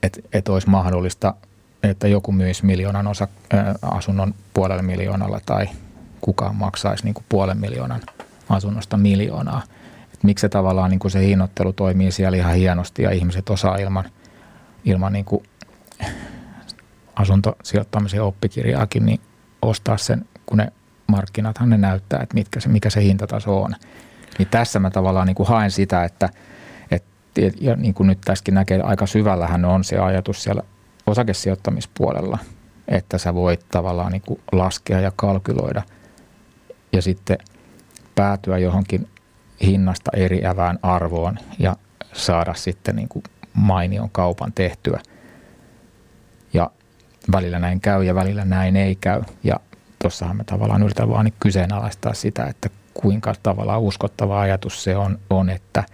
[0.06, 1.34] että, että olisi mahdollista,
[1.82, 5.68] että joku myisi miljoonan osa, ää, asunnon puolella miljoonalla tai
[6.20, 8.00] kukaan maksaisi niin kuin puolen miljoonan
[8.48, 9.62] asunnosta miljoonaa.
[10.14, 13.76] Et miksi se tavallaan niin kuin se hinnoittelu toimii siellä ihan hienosti ja ihmiset osaa
[13.76, 14.04] ilman,
[14.84, 15.42] ilman niin kuin
[17.16, 19.20] asuntosijoittamisen oppikirjaakin niin
[19.62, 20.72] ostaa sen, kun ne
[21.06, 23.74] markkinathan ne näyttää, että mitkä se, mikä se hintataso on.
[24.38, 26.28] Niin tässä mä tavallaan niin kuin haen sitä, että
[27.60, 30.62] ja niin kuin nyt tässäkin näkee, aika syvällähän on se ajatus siellä
[31.06, 32.38] osakesijoittamispuolella,
[32.88, 35.82] että sä voit tavallaan niin kuin laskea ja kalkyloida–
[36.96, 37.38] ja sitten
[38.14, 39.08] päätyä johonkin
[39.62, 41.76] hinnasta eriävään arvoon ja
[42.12, 43.22] saada sitten niin kuin
[43.54, 45.00] mainion kaupan tehtyä.
[46.52, 46.70] Ja
[47.32, 49.22] välillä näin käy ja välillä näin ei käy.
[49.44, 49.60] Ja
[50.02, 55.50] tuossahan me tavallaan yritetään vaan kyseenalaistaa sitä, että kuinka tavallaan uskottava ajatus se on, on
[55.50, 55.84] että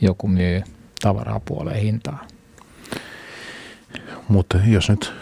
[0.00, 0.62] joku myy
[1.02, 2.26] tavaraa puoleen hintaa.
[4.28, 5.12] Mutta jos nyt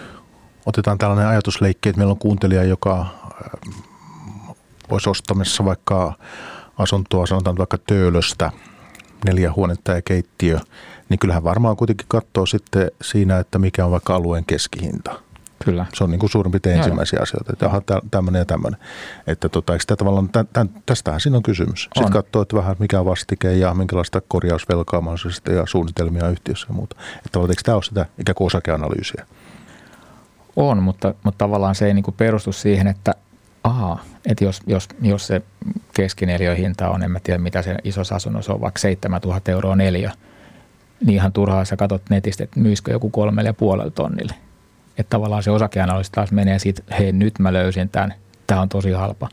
[0.66, 3.06] otetaan tällainen ajatusleikki, että meillä on kuuntelija, joka
[4.90, 6.12] olisi ostamassa vaikka
[6.78, 8.52] asuntoa, sanotaan vaikka Töölöstä,
[9.24, 10.58] neljä huonetta ja keittiö,
[11.08, 15.29] niin kyllähän varmaan kuitenkin katsoo sitten siinä, että mikä on vaikka alueen keskihinta.
[15.64, 15.86] Kyllä.
[15.94, 17.22] Se on niin kuin suurin piirtein ensimmäisiä joo.
[17.22, 18.80] asioita, että aha, tämmöinen ja tämmöinen.
[19.26, 21.88] Että tota, eikö tavallaan, tämän, tästähän siinä on kysymys.
[21.96, 22.02] On.
[22.02, 26.74] Sitten katsoo, että vähän mikä on vastike ja minkälaista korjausvelkaa mahdollisesti ja suunnitelmia yhtiössä ja
[26.74, 26.96] muuta.
[27.26, 29.26] Että eikö tämä ole sitä ikään kuin osakeanalyysiä?
[30.56, 33.14] On, mutta, mutta tavallaan se ei niin kuin perustu siihen, että
[33.64, 35.42] Aha, että jos, jos, jos se
[36.56, 40.12] hinta on, en mä tiedä mitä se iso asunnossa on, vaikka 7000 euroa neljä,
[41.00, 44.34] niin ihan turhaa sä katsot netistä, että myisikö joku kolmelle ja puolelle tonnille.
[44.98, 48.14] Että tavallaan se osakeanalyysi taas menee siitä, hei nyt mä löysin tämän,
[48.46, 49.28] tämä on tosi halpa.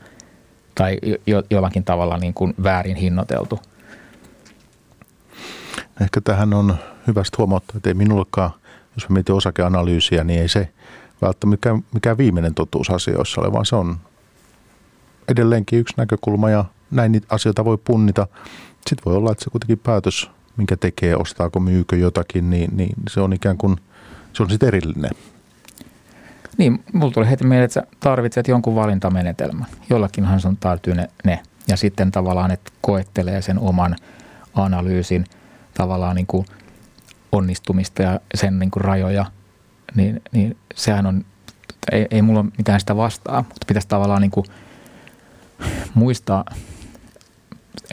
[0.75, 0.97] Tai
[1.27, 3.59] jo, jollakin tavalla niin kuin väärin hinnoiteltu.
[6.01, 6.75] Ehkä tähän on
[7.07, 8.51] hyvästä huomauttaa, että ei minullakaan,
[8.95, 10.69] jos mä mietin osakeanalyysiä, niin ei se
[11.21, 13.97] välttämättä mikään, mikään viimeinen totuus asioissa ole, vaan se on
[15.27, 18.27] edelleenkin yksi näkökulma ja näin niitä asioita voi punnita.
[18.87, 23.21] Sitten voi olla, että se kuitenkin päätös, minkä tekee, ostaako, myykö jotakin, niin, niin se
[23.21, 23.77] on ikään kuin,
[24.33, 25.11] se on sitten erillinen.
[26.57, 29.67] Niin, mulla tuli heti mieleen, että sä tarvitset jonkun valintamenetelmän.
[29.89, 31.39] Jollakinhan sun täytyy ne, ne.
[31.67, 33.95] Ja sitten tavallaan, että koettelee sen oman
[34.53, 35.25] analyysin
[35.73, 36.45] tavallaan niin kuin
[37.31, 39.25] onnistumista ja sen niin kuin rajoja,
[39.95, 41.25] niin, niin sehän on,
[41.91, 44.45] ei, ei mulla ole mitään sitä vastaa, mutta pitäisi tavallaan niin kuin
[45.93, 46.45] muistaa,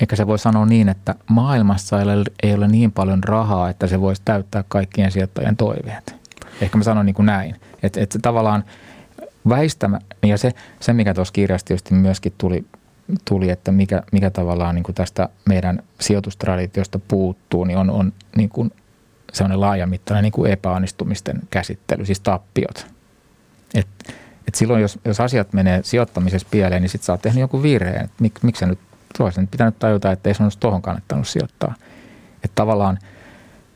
[0.00, 3.86] eikä se voi sanoa niin, että maailmassa ei ole, ei ole niin paljon rahaa, että
[3.86, 6.16] se voisi täyttää kaikkien sijoittajien toiveet.
[6.60, 8.64] Ehkä mä sanon niin kuin näin, että, että tavallaan
[9.48, 12.64] väistämä, ja se, se mikä tuossa kirjassa tietysti myöskin tuli,
[13.24, 18.48] tuli että mikä, mikä tavallaan niin kuin tästä meidän sijoitustraditiosta puuttuu, niin on, on niin
[18.48, 18.70] kuin
[19.32, 22.86] sellainen laajamittainen niin kuin epäonnistumisten käsittely, siis tappiot.
[23.74, 23.86] Et,
[24.48, 28.10] et silloin, jos, jos asiat menee sijoittamisessa pieleen, niin sitten sä oot tehnyt joku virheen.
[28.20, 28.78] Mik, miksi sä nyt,
[29.18, 31.74] olisi nyt pitänyt tajuta, että ei sun olisi tuohon kannattanut sijoittaa.
[32.34, 32.98] Että tavallaan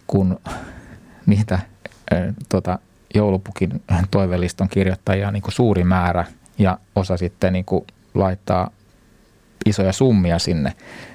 [0.06, 0.40] kun
[1.26, 2.78] niitä äh, tota,
[3.14, 6.24] joulupukin toiveliston kirjoittajia niin kuin suuri määrä
[6.58, 8.70] ja osa sitten niin kuin laittaa
[9.66, 10.72] isoja summia sinne,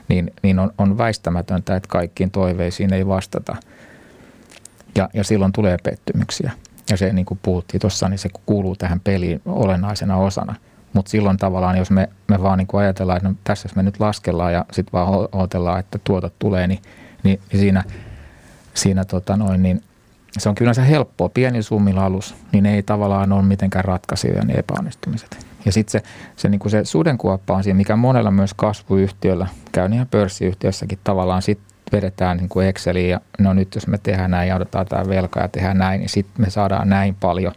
[0.08, 3.56] niin, niin on, on väistämätöntä, että kaikkiin toiveisiin ei vastata.
[4.96, 6.52] Ja, ja silloin tulee pettymyksiä.
[6.90, 10.56] Ja se, niin kuin puhuttiin tuossa, niin se kuuluu tähän peliin olennaisena osana.
[10.94, 14.00] Mutta silloin tavallaan, jos me, me vaan niin kuin ajatellaan, että no, tässä me nyt
[14.00, 16.82] laskellaan ja sitten vaan odotellaan, että tuotot tulee, niin,
[17.24, 17.84] niin siinä,
[18.74, 19.82] siinä tota noin, niin
[20.38, 21.30] se on kyllä se helppoa.
[21.30, 25.46] Pieni summilla alus, niin ei tavallaan ole mitenkään ratkaisijoja ne epäonnistumiset.
[25.66, 30.08] Ja sitten se, se, niin se sudenkuoppa on siinä, mikä monella myös kasvuyhtiöllä, käy ihan
[30.08, 34.56] pörssiyhtiössäkin tavallaan sitten vedetään niin kuin Exceliin ja no nyt jos me tehdään näin ja
[34.56, 37.54] otetaan tämä velka ja tehdään näin, niin sitten me saadaan näin paljon.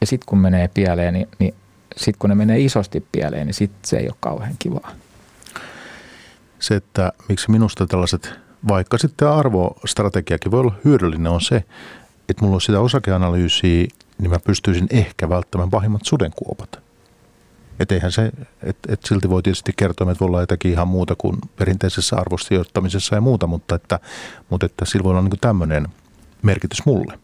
[0.00, 1.54] Ja sitten kun menee pieleen, niin, niin
[1.96, 4.90] sitten kun ne menee isosti pieleen, niin sitten se ei ole kauhean kivaa.
[6.58, 8.38] Se, että miksi minusta tällaiset,
[8.68, 11.64] vaikka sitten arvostrategiakin voi olla hyödyllinen, on se,
[12.28, 13.86] että mulla on sitä osakeanalyysiä,
[14.18, 16.78] niin mä pystyisin ehkä välttämään pahimmat sudenkuopat–
[17.80, 18.32] että eihän se,
[18.62, 23.14] että et silti voi tietysti kertoa, että voi olla jotakin ihan muuta kuin perinteisessä arvosijoittamisessa
[23.14, 24.00] ja muuta, mutta että,
[24.50, 25.88] mutta että sillä voi olla niin tämmöinen
[26.42, 27.18] merkitys mulle.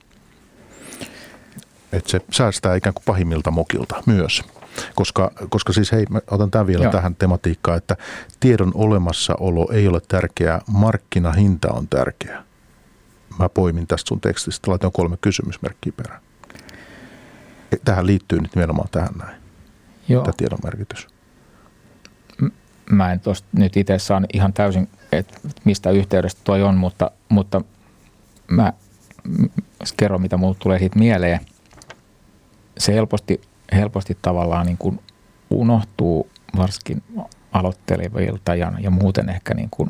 [1.93, 4.43] Että se säästää ikään kuin pahimmilta mokilta myös.
[4.95, 6.93] Koska, koska siis hei, mä otan tämän vielä Joo.
[6.93, 7.97] tähän tematiikkaan, että
[8.41, 12.45] tiedon olemassaolo ei ole tärkeää, markkinahinta on tärkeä.
[13.39, 16.21] Mä poimin tästä sun tekstistä, laitan kolme kysymysmerkkiä perään.
[17.85, 19.37] Tähän liittyy nyt nimenomaan tähän näin.
[20.09, 20.23] Joo.
[20.23, 21.09] tämä tiedon merkitys?
[22.91, 27.61] Mä en tuosta nyt itse saa ihan täysin, että mistä yhteydestä toi on, mutta, mutta
[28.51, 28.73] mä
[29.97, 31.41] kerron, mitä mulle tulee siitä mieleen.
[32.79, 33.41] Se helposti,
[33.73, 35.01] helposti tavallaan niin kuin
[35.51, 37.03] unohtuu varsinkin
[37.53, 39.89] aloittelevilta ja, ja muuten ehkä niin kuin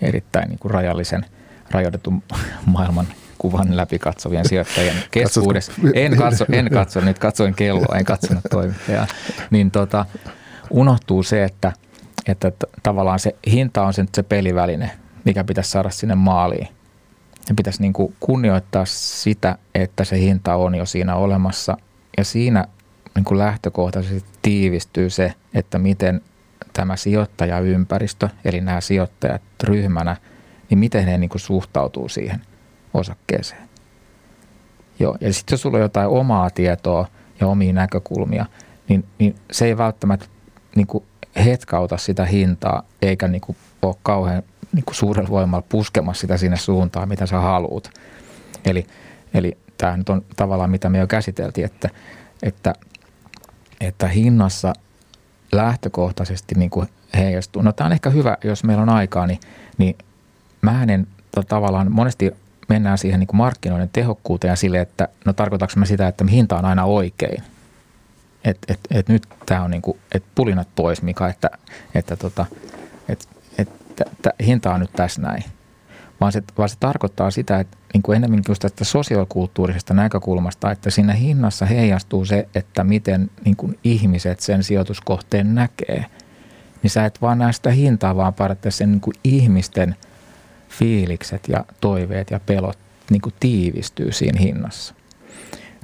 [0.00, 1.26] erittäin niin kuin rajallisen,
[1.70, 2.22] rajoitetun
[2.66, 3.06] maailman
[3.38, 5.72] kuvan läpi katsovien sijoittajien keskuudessa.
[5.94, 9.06] En katso, en katso, nyt katsoin kelloa, en katsonut toimittajaa.
[9.50, 10.06] Niin tota,
[10.70, 11.72] unohtuu se, että,
[12.26, 12.52] että
[12.82, 14.90] tavallaan se hinta on se, se peliväline,
[15.24, 16.68] mikä pitäisi saada sinne maaliin.
[17.48, 21.76] Ja pitäisi niin kuin kunnioittaa sitä, että se hinta on jo siinä olemassa.
[22.18, 22.66] Ja siinä
[23.14, 26.20] niin kuin lähtökohtaisesti tiivistyy se, että miten
[26.72, 30.16] tämä sijoittajaympäristö, eli nämä sijoittajat ryhmänä,
[30.70, 32.42] niin miten he niin kuin suhtautuu siihen–
[32.94, 33.68] osakkeeseen.
[34.98, 37.06] Joo, ja sitten jos sulla on jotain omaa tietoa
[37.40, 38.46] ja omia näkökulmia,
[38.88, 40.26] niin, niin se ei välttämättä
[40.76, 41.04] niin kuin
[41.44, 44.42] hetkauta sitä hintaa, eikä niin kuin ole kauhean
[44.72, 47.90] niin kuin suurella voimalla puskemassa sitä sinne suuntaan, mitä sä haluat.
[48.64, 48.86] Eli,
[49.34, 51.88] eli tämä nyt on tavallaan, mitä me jo käsiteltiin, että,
[52.42, 52.72] että,
[53.82, 54.72] että hinnassa
[55.52, 57.62] lähtökohtaisesti niin kuin heijastuu.
[57.62, 59.40] No tämä on ehkä hyvä, jos meillä on aikaa, niin,
[59.78, 59.96] niin
[60.62, 61.06] mä en
[61.48, 62.32] tavallaan monesti
[62.68, 66.58] mennään siihen niin kuin markkinoiden tehokkuuteen ja sille, että no tarkoitatko mä sitä, että hinta
[66.58, 67.42] on aina oikein.
[68.44, 71.50] Että et, et nyt tämä on niin kuin, et pulinat pois Mika, että,
[71.94, 72.46] että tota,
[73.08, 73.28] et,
[73.58, 73.68] et,
[74.00, 75.44] et, hinta on nyt tässä näin.
[76.22, 80.90] Vaan se, vaan se tarkoittaa sitä, että niin kuin enemmänkin just tästä sosiokulttuurisesta näkökulmasta, että
[80.90, 86.06] siinä hinnassa heijastuu se, että miten niin kuin ihmiset sen sijoituskohteen näkee.
[86.82, 89.96] Niin sä et vaan näe sitä hintaa, vaan periaatteessa sen niin kuin ihmisten–
[90.78, 92.78] fiilikset ja toiveet ja pelot
[93.10, 94.94] niin kuin tiivistyy siinä hinnassa.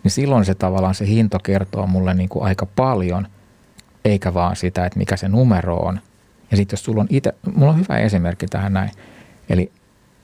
[0.04, 3.28] Niin silloin se tavallaan se hinto kertoo mulle niin kuin aika paljon,
[4.04, 6.00] eikä vaan sitä, että mikä se numero on.
[6.50, 8.90] Ja sitten jos sulla on itse, mulla on hyvä esimerkki tähän näin.
[9.48, 9.72] Eli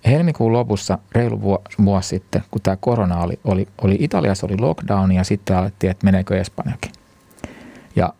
[0.06, 1.42] helmikuun lopussa, reilu
[1.84, 6.04] vuosi sitten, kun tämä korona oli, oli, oli Italiassa oli lockdown ja sitten alettiin, että
[6.04, 6.92] meneekö Espanjakin.
[7.96, 8.14] Ja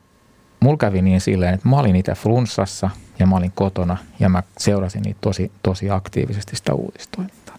[0.60, 4.42] mulla kävi niin silleen, että mä olin itse flunssassa– ja mä olin kotona ja mä
[4.58, 7.56] seurasin niitä tosi, tosi aktiivisesti sitä uutistoimintaa.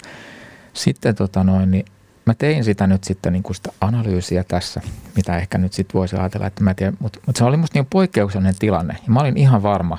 [0.74, 1.86] Sitten tota noin, niin
[2.26, 4.82] mä tein sitä nyt sitten niin kuin sitä analyysiä tässä,
[5.16, 7.88] mitä ehkä nyt sitten voisi ajatella, että mä tiedän, mutta, mutta se oli musta niin
[7.90, 8.94] poikkeuksellinen tilanne.
[8.94, 9.98] Ja mä olin ihan varma,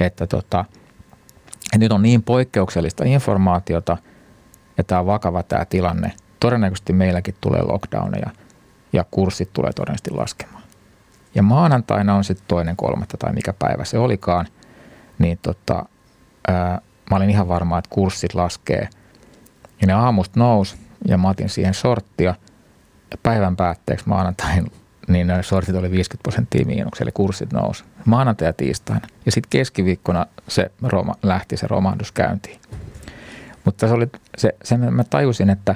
[0.00, 0.64] että, tota,
[1.68, 3.96] että nyt on niin poikkeuksellista informaatiota
[4.78, 6.12] ja tämä on vakava tämä tilanne.
[6.40, 8.30] Todennäköisesti meilläkin tulee lockdowneja
[8.92, 10.62] ja kurssit tulee todennäköisesti laskemaan.
[11.34, 14.46] Ja maanantaina on sitten toinen kolmatta tai mikä päivä se olikaan,
[15.18, 15.84] niin tota,
[16.48, 18.88] ää, mä olin ihan varma, että kurssit laskee.
[19.80, 20.76] Ja ne aamusta nousi
[21.08, 22.34] ja mä otin siihen sorttia.
[23.10, 24.72] Ja päivän päätteeksi maanantain
[25.08, 27.84] niin ne sortit oli 50 prosenttia miinuksella, eli kurssit nousi.
[28.04, 29.08] Maanantai ja tiistaina.
[29.26, 32.60] Ja sitten keskiviikkona se roma, lähti se romahdus käyntiin.
[33.64, 34.06] Mutta se oli,
[34.38, 35.74] se, se mä tajusin, että,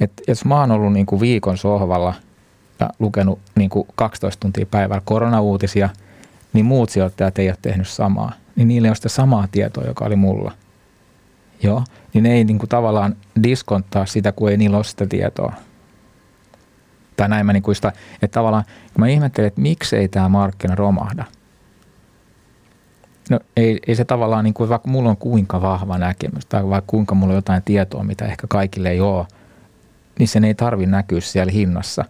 [0.00, 2.14] että jos mä oon ollut niin kuin viikon sohvalla
[2.80, 5.88] ja lukenut niin kuin 12 tuntia päivällä koronauutisia,
[6.52, 8.32] niin muut sijoittajat ei ole tehnyt samaa.
[8.56, 10.52] Niin niillä ei ole sitä samaa tietoa, joka oli mulla.
[11.62, 11.84] Joo,
[12.14, 15.52] niin ne ei niin kuin tavallaan diskonttaa sitä, kun ei niillä ole sitä tietoa.
[17.16, 17.92] Tai näin mä niin kuin sitä,
[18.22, 21.24] että tavallaan kun mä ihmettelen, että miksei tämä markkina romahda.
[23.30, 26.90] No ei, ei se tavallaan, niin kuin, vaikka mulla on kuinka vahva näkemys tai vaikka
[26.90, 29.26] kuinka mulla on jotain tietoa, mitä ehkä kaikille ei ole,
[30.18, 32.04] niin sen ei tarvi näkyä siellä hinnassa,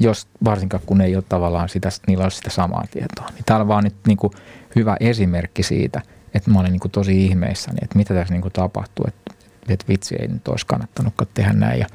[0.00, 3.26] jos varsinkaan kun ei ole tavallaan sitä, niillä ole sitä samaa tietoa.
[3.34, 4.32] Niin täällä on vaan nyt niin kuin
[4.76, 6.02] hyvä esimerkki siitä–
[6.34, 9.34] että mä olin niin kuin tosi ihmeissäni, että mitä tässä niin kuin tapahtuu, että,
[9.68, 11.80] että vitsi ei nyt olisi kannattanutkaan tehdä näin.
[11.80, 11.86] Ja,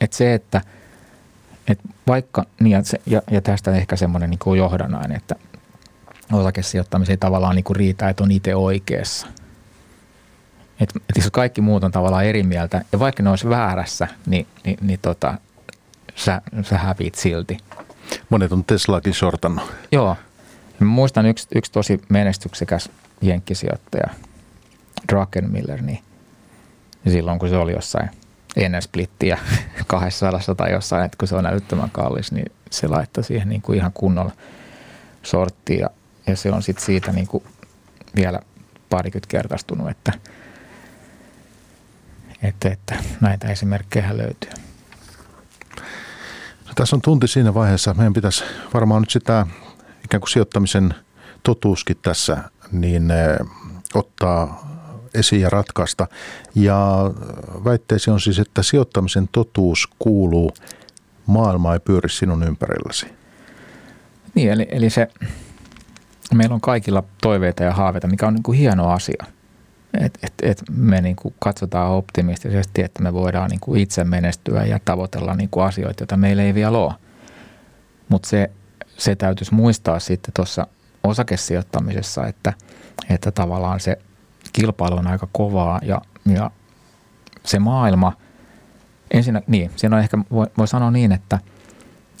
[0.00, 0.60] että se, että,
[1.68, 5.34] että vaikka, niin ja, se, ja, ja tästä ehkä semmoinen niin kuin johdannainen, että
[6.32, 9.26] osakesijoittamisen ei tavallaan niin kuin riitä, että on itse oikeassa.
[10.80, 14.46] Että, että jos kaikki muut on tavallaan eri mieltä, ja vaikka ne olisi väärässä, niin,
[14.64, 15.34] niin, niin tota,
[16.14, 17.58] sä, sä hävit silti.
[18.28, 19.72] Monet on Teslaakin sortannut.
[19.92, 20.16] Joo.
[20.78, 22.90] Mä muistan yksi, yksi tosi menestyksekäs
[23.20, 24.08] jenkkisijoittaja
[25.12, 26.02] Druckenmiller, niin
[27.08, 28.10] silloin kun se oli jossain
[28.56, 29.38] ennen splittiä
[29.86, 33.78] 200 tai jossain, että kun se on älyttömän kallis, niin se laittoi siihen niin kuin
[33.78, 34.32] ihan kunnolla
[35.22, 35.90] sorttia ja,
[36.26, 37.44] ja se on sitten siitä niin kuin
[38.16, 38.40] vielä
[38.90, 40.12] parikymmentä kertaistunut, että,
[42.42, 44.50] että, että näitä esimerkkejä löytyy.
[46.66, 47.94] No, tässä on tunti siinä vaiheessa.
[47.94, 48.44] Meidän pitäisi
[48.74, 49.46] varmaan nyt sitä
[50.04, 50.94] ikään kuin sijoittamisen
[51.42, 52.36] totuuskin tässä
[52.72, 53.36] niin eh,
[53.94, 54.71] ottaa
[55.14, 56.06] esiin ja ratkaista.
[56.54, 57.10] Ja
[57.64, 60.52] väitteesi on siis, että sijoittamisen totuus kuuluu,
[61.26, 63.06] maailma ei pyöri sinun ympärilläsi.
[64.34, 65.08] Niin, eli, eli se,
[66.34, 69.24] meillä on kaikilla toiveita ja haaveita, mikä on niin kuin hieno asia.
[70.00, 74.64] Et, et, et me niin kuin katsotaan optimistisesti, että me voidaan niin kuin itse menestyä
[74.64, 76.94] ja tavoitella niin kuin asioita, joita meillä ei vielä ole.
[78.08, 78.50] Mutta se,
[78.98, 80.66] se täytyisi muistaa sitten tuossa
[81.04, 82.52] osakesijoittamisessa, että,
[83.10, 83.98] että tavallaan se
[84.52, 86.50] kilpailu on aika kovaa ja, ja
[87.44, 88.12] se maailma,
[89.10, 91.38] ensin, niin, siinä on ehkä, voi, voi sanoa niin, että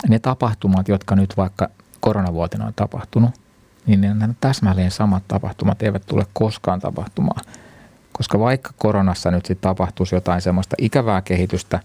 [0.08, 1.68] ne tapahtumat, jotka nyt vaikka
[2.00, 3.30] koronavuotena on tapahtunut,
[3.86, 7.44] niin ne täsmälleen samat tapahtumat eivät tule koskaan tapahtumaan.
[8.12, 11.80] Koska vaikka koronassa nyt sitten tapahtuisi jotain semmoista ikävää kehitystä,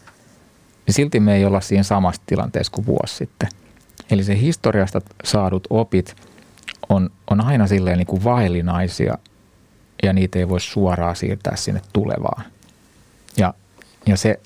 [0.88, 3.50] niin silti me ei olla siinä samassa tilanteessa kuin vuosi sitten.
[4.12, 6.16] Eli se historiasta saadut opit–
[6.90, 9.18] on, on aina silleen niin kuin vaillinaisia
[10.04, 12.44] ja niitä ei voi suoraan siirtää sinne tulevaan.
[13.38, 13.54] Ja,
[14.06, 14.40] ja, se,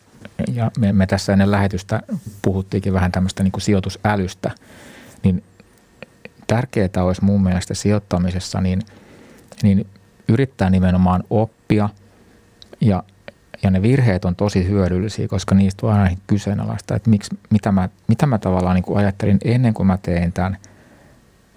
[0.53, 2.01] ja me, me tässä ennen lähetystä
[2.41, 4.51] puhuttiinkin vähän tämmöistä niin kuin sijoitusälystä,
[5.23, 5.43] niin
[6.47, 8.81] tärkeää olisi mun mielestä sijoittamisessa niin,
[9.63, 9.87] niin
[10.27, 11.89] yrittää nimenomaan oppia
[12.81, 13.03] ja,
[13.63, 17.89] ja ne virheet on tosi hyödyllisiä, koska niistä on aina kyseenalaista, että miksi, mitä, mä,
[18.07, 20.57] mitä mä tavallaan niin kuin ajattelin ennen kuin mä tein tämän–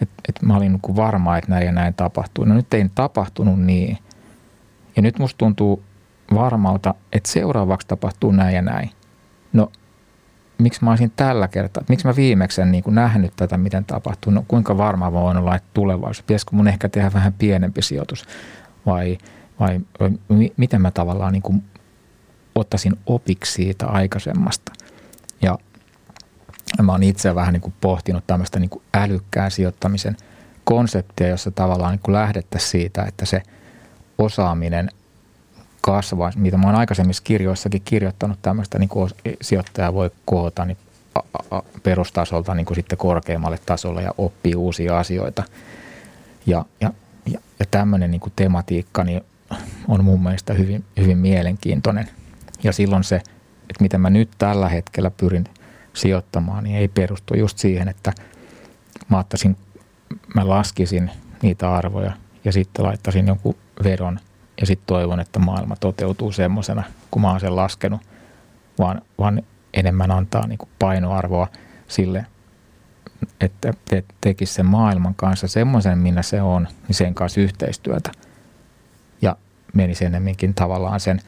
[0.05, 2.45] että et mä olin niin varma, että näin ja näin tapahtuu.
[2.45, 3.99] No nyt ei tapahtunut niin.
[4.97, 5.83] Ja nyt musta tuntuu
[6.35, 8.91] varmalta, että seuraavaksi tapahtuu näin ja näin.
[9.53, 9.73] No
[10.59, 14.33] miksi mä olisin tällä kertaa, miksi mä viimeksi en niin kuin nähnyt tätä, miten tapahtuu,
[14.33, 18.25] no kuinka varma voin olla, että tulevaisuus, pitäisikö mun ehkä tehdä vähän pienempi sijoitus
[18.87, 19.19] vai,
[19.61, 20.11] vai, vai
[20.57, 21.65] miten mä tavallaan niin kuin
[22.55, 24.73] ottaisin opiksi siitä aikaisemmasta.
[25.43, 25.59] Ja
[26.83, 30.17] mä oon itse vähän niin kuin pohtinut tämmöistä niin kuin älykkään sijoittamisen
[30.65, 33.43] konseptia, jossa tavallaan niin lähdettäisiin siitä, että se
[34.19, 34.91] osaaminen
[35.81, 39.11] kasvaa, mitä mä oon aikaisemmissa kirjoissakin kirjoittanut tämmöistä niin kuin
[39.43, 40.77] sijoittaja voi koota niin
[41.83, 45.43] perustasolta niin kuin sitten korkeammalle tasolle ja oppii uusia asioita.
[46.47, 46.93] Ja, ja,
[47.27, 49.21] ja, ja tämmöinen niin kuin tematiikka niin
[49.89, 52.09] on mun mielestä hyvin, hyvin mielenkiintoinen.
[52.63, 55.45] Ja silloin se, että miten mä nyt tällä hetkellä pyrin–
[55.95, 58.13] sijoittamaan, niin ei perustu just siihen, että
[59.09, 59.57] mä, ottaisin,
[60.35, 61.11] mä laskisin
[61.43, 62.13] niitä arvoja
[62.45, 64.21] ja sitten laittaisin jonkun vedon.
[64.61, 68.01] Ja sitten toivon, että maailma toteutuu semmoisena, kun mä oon sen laskenut,
[68.79, 69.43] vaan, vaan
[69.75, 71.49] enemmän antaa niin painoarvoa
[71.89, 72.27] sille,
[73.41, 78.13] että te, tekisi sen maailman kanssa semmoisen, minä se on, niin sen kanssa yhteistyötä.
[79.23, 79.37] Ja
[79.75, 81.21] menisi enemmänkin tavallaan sen,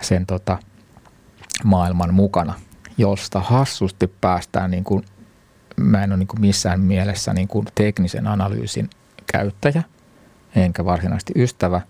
[0.00, 0.58] sen tota,
[1.64, 2.54] maailman mukana,
[2.98, 5.04] josta hassusti päästään, niin kuin,
[5.76, 8.90] mä en ole niin kuin missään mielessä niin kuin teknisen analyysin
[9.32, 9.82] käyttäjä,
[10.56, 11.80] enkä varsinaisesti ystävä,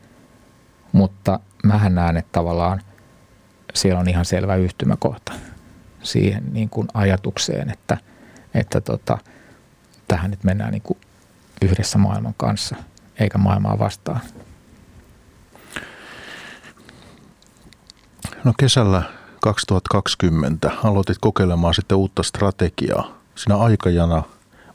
[0.93, 2.81] mutta mähän näen, että tavallaan
[3.75, 5.33] siellä on ihan selvä yhtymäkohta
[6.03, 7.99] siihen niin kuin ajatukseen, että,
[8.55, 9.19] että tota,
[10.09, 10.99] tähän nyt mennään niin kuin
[11.63, 12.77] yhdessä maailman kanssa,
[13.21, 14.21] eikä maailmaa vastaan.
[18.45, 19.03] No kesällä
[19.47, 23.19] 2020 aloitit kokeilemaan sitten uutta strategiaa.
[23.35, 24.23] Siinä aikajana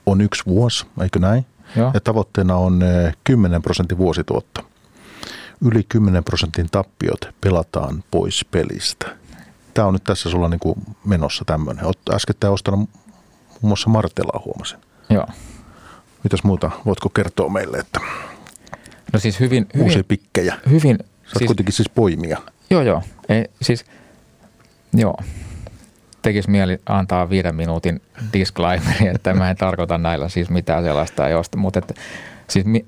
[0.05, 1.45] on yksi vuosi, eikö näin?
[1.75, 1.91] Joo.
[1.93, 2.83] Ja tavoitteena on
[3.23, 4.61] 10 prosentin vuosituotto.
[5.61, 9.07] Yli 10 prosentin tappiot pelataan pois pelistä.
[9.73, 11.85] Tämä on nyt tässä sulla niin kuin menossa tämmöinen.
[11.85, 12.93] Olet äskettäin ostanut muun
[13.61, 14.79] muassa Martelaa huomasin.
[15.09, 15.27] Joo.
[16.23, 17.99] Mitäs muuta voitko kertoa meille, että
[19.13, 20.57] No siis hyvin, hyvin, uusia pikkejä?
[20.69, 22.37] hyvin Sä siis, kuitenkin siis poimia.
[22.69, 23.03] Joo, joo.
[23.29, 23.85] Ei, siis,
[24.93, 25.17] joo.
[26.21, 28.01] Tekisi mieli antaa viiden minuutin
[28.33, 31.93] disclaimeri, että mä en tarkoita näillä siis mitään sellaista ei osta, mutta että,
[32.49, 32.85] siis mi,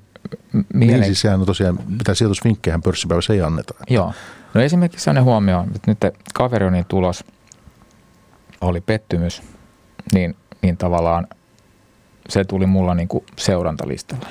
[0.52, 3.74] m- Niin mielen, siis sehän on tosiaan, mitä sijoitusvinkkejä pörssipäivässä ei anneta.
[3.90, 4.12] Joo.
[4.54, 7.24] No esimerkiksi sellainen huomio, että nyt Kaverionin tulos
[8.60, 9.42] oli pettymys,
[10.12, 11.26] niin, niin tavallaan
[12.28, 14.26] se tuli mulla niin kuin seurantalistalle.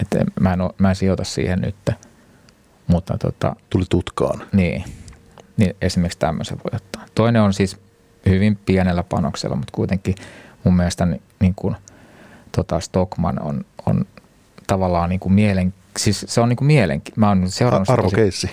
[0.00, 1.90] Että mä en, oo, mä en sijoita siihen nyt,
[2.86, 4.42] mutta tota, Tuli tutkaan.
[4.52, 4.84] niin,
[5.56, 7.04] niin esimerkiksi tämmöisen voi ottaa.
[7.14, 7.76] Toinen on siis
[8.28, 10.14] hyvin pienellä panoksella, mutta kuitenkin
[10.64, 11.76] mun mielestä niin, niin kuin,
[12.56, 14.04] tota Stockman on, on
[14.66, 17.12] tavallaan niin kuin mielen, siis se on niin kuin mielenki.
[17.16, 18.50] Mä oon seurannut sitä tosi- Arvokeissi.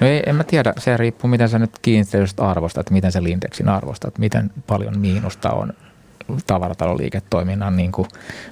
[0.00, 3.22] No ei, en mä tiedä, se riippuu miten sä nyt kiinteistöstä arvostat, että miten sä
[3.22, 5.72] Lindexin arvostat, miten paljon miinusta on
[6.46, 8.08] tavarataloliiketoiminnan, niin kuin,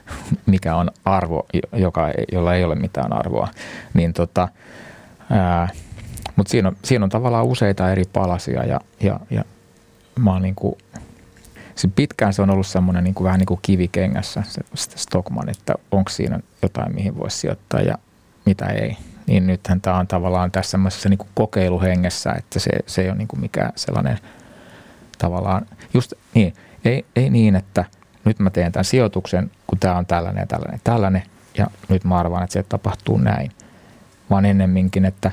[0.46, 3.48] mikä on arvo, joka, jolla ei ole mitään arvoa.
[3.94, 4.48] Niin tota,
[5.30, 5.68] ää,
[6.36, 9.44] mutta siinä on, siinä on tavallaan useita eri palasia ja, ja, ja
[10.18, 10.78] mä oon niin kuin,
[11.74, 15.48] se pitkään se on ollut semmoinen niin kuin, vähän niin kuin kivikengässä se, se Stockman,
[15.48, 17.98] että onko siinä jotain, mihin voisi sijoittaa ja
[18.46, 18.96] mitä ei.
[19.26, 23.28] Niin nythän tämä on tavallaan tässä semmoisessa niin kokeiluhengessä, että se, se ei ole niin
[23.28, 24.18] kuin mikään sellainen
[25.18, 26.54] tavallaan, just niin,
[26.84, 27.84] ei, ei niin, että
[28.24, 31.22] nyt mä teen tämän sijoituksen, kun tämä on tällainen ja tällainen ja tällainen,
[31.58, 33.50] ja nyt mä arvaan, että se tapahtuu näin.
[34.30, 35.30] Vaan ennemminkin, että,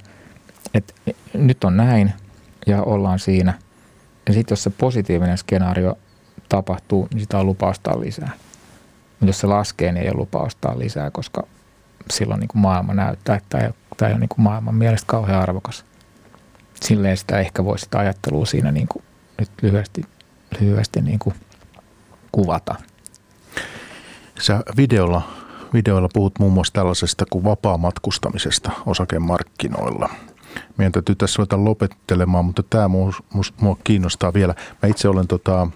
[0.74, 0.94] että
[1.34, 2.14] nyt on näin
[2.68, 3.54] ja ollaan siinä.
[4.28, 5.98] Ja sitten jos se positiivinen skenaario
[6.50, 8.32] tapahtuu, niin sitä on lupa ostaa lisää.
[9.10, 11.44] Mutta jos se laskee, niin ei ole lupa ostaa lisää, koska
[12.10, 14.76] silloin niin kuin maailma näyttää, että tämä ei, ole- tämä ei ole niin kuin maailman
[14.76, 15.86] mielestä kauhean arvokas.
[16.82, 19.04] Silleen sitä ehkä voisi sitä ajattelua siinä niin kuin
[19.40, 20.02] nyt lyhyesti,
[20.60, 21.36] lyhyesti niin kuin
[22.32, 22.76] kuvata.
[24.40, 25.22] Sä videolla,
[25.74, 30.10] videoilla puhut muun muassa tällaisesta kuin vapaa-matkustamisesta osakemarkkinoilla.
[30.78, 33.12] Meidän täytyy tässä ruveta lopettelemaan, mutta tämä mua,
[33.62, 34.56] mua kiinnostaa vielä.
[34.84, 35.68] Mä itse olen tota,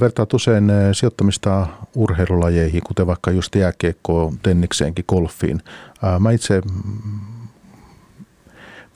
[0.00, 5.62] vertaat usein sijoittamista urheilulajeihin, kuten vaikka just jääkiekkoon, tennikseenkin, golfiin.
[6.20, 7.20] Mä itse mm,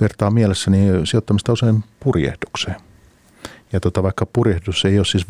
[0.00, 2.76] vertaan mielessäni sijoittamista usein purjehdukseen.
[3.72, 5.28] Ja tota, vaikka purjehdus ei ole siis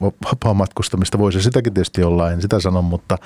[0.00, 3.18] vapaamatkus, vapaamatkustamista, voisi sitäkin tietysti olla, en sitä sano, mutta,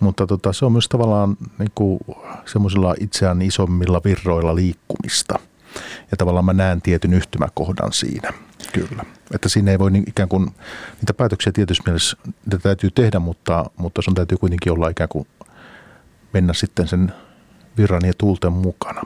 [0.00, 2.00] mutta tota, se on myös tavallaan niin kuin,
[2.46, 5.38] semmoisilla itseään isommilla virroilla liikkumista.
[6.10, 8.32] Ja tavallaan mä näen tietyn yhtymäkohdan siinä,
[8.72, 9.04] kyllä.
[9.34, 10.50] Että siinä ei voi niin ikään kuin,
[10.96, 15.26] niitä päätöksiä tietysti mielessä, niitä täytyy tehdä, mutta, mutta sun täytyy kuitenkin olla ikään kuin
[16.32, 17.12] mennä sitten sen
[17.76, 19.02] virran ja tuulten mukana.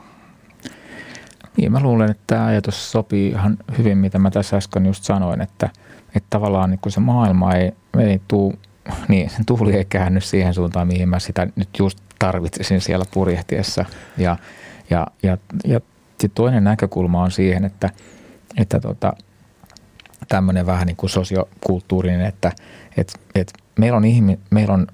[1.57, 5.41] Niin, mä luulen, että tämä ajatus sopii ihan hyvin, mitä mä tässä äsken just sanoin,
[5.41, 5.69] että,
[6.15, 8.53] että tavallaan niin kun se maailma ei, ei tuu,
[9.07, 13.85] niin tuuli ei käänny siihen suuntaan, mihin mä sitä nyt just tarvitsisin siellä purjehtiessa.
[14.17, 14.37] Ja,
[14.89, 15.79] ja, ja, ja
[16.35, 17.89] toinen näkökulma on siihen, että,
[18.57, 19.13] että tota,
[20.27, 22.51] tämmöinen vähän niin kuin sosiokulttuurinen, että
[22.97, 24.87] et, et meillä, on ihmi, meillä on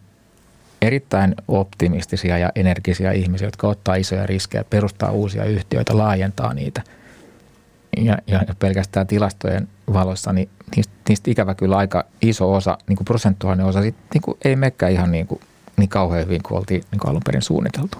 [0.82, 6.82] erittäin optimistisia ja energisiä ihmisiä, jotka ottaa isoja riskejä, perustaa uusia yhtiöitä, laajentaa niitä.
[7.98, 13.06] Ja, ja pelkästään tilastojen valossa, niin niistä, niistä ikävä kyllä aika iso osa, niin kuin
[13.06, 15.42] prosentuaalinen osa, sit, niin kuin ei mekään ihan niin, kuin,
[15.78, 17.98] niin kauhean hyvin kuin oltiin niin kuin alun perin suunniteltu.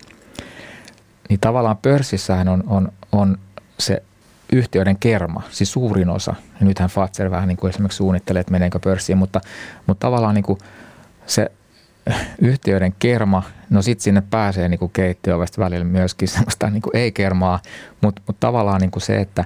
[1.30, 3.38] Niin tavallaan pörssissähän on, on, on
[3.80, 4.04] se
[4.52, 6.36] yhtiöiden kerma, siis suurin osa.
[6.60, 9.42] Ja nythän Fatser vähän niin kuin esimerkiksi suunnittelee, että meneekö pörssiin, mutta,
[9.88, 10.60] mutta tavallaan niin kuin
[11.26, 11.52] se
[12.42, 17.60] yhtiöiden kerma, no sitten sinne pääsee niin keittiövesta välillä myöskin semmoista niin ei-kermaa,
[18.02, 19.46] mutta, mutta tavallaan niin kuin se, että,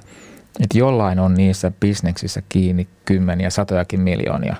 [0.60, 4.56] että jollain on niissä bisneksissä kiinni kymmeniä, satojakin miljoonia.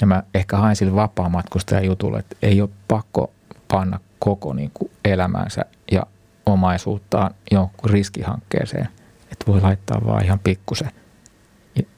[0.00, 3.32] Ja mä ehkä hain sille vapaa-matkustajan jutulle, että ei ole pakko
[3.68, 6.06] panna koko niin kuin elämänsä ja
[6.46, 8.88] omaisuuttaan jonkun riskihankkeeseen.
[9.32, 10.90] Että voi laittaa vaan ihan pikkusen.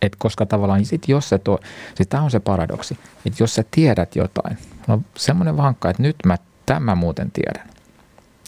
[0.02, 1.58] Et koska tavallaan sit jos se tuo,
[1.94, 4.58] siis tämä on se paradoksi, että jos sä tiedät jotain,
[4.88, 7.68] on semmoinen vankka, että nyt mä tämän muuten tiedän.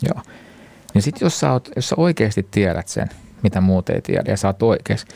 [0.03, 0.22] Joo.
[0.95, 3.09] Niin sitten jos sä, oot, jos sä oikeasti tiedät sen,
[3.43, 5.14] mitä muut ei tiedä ja sä oot oikeasti,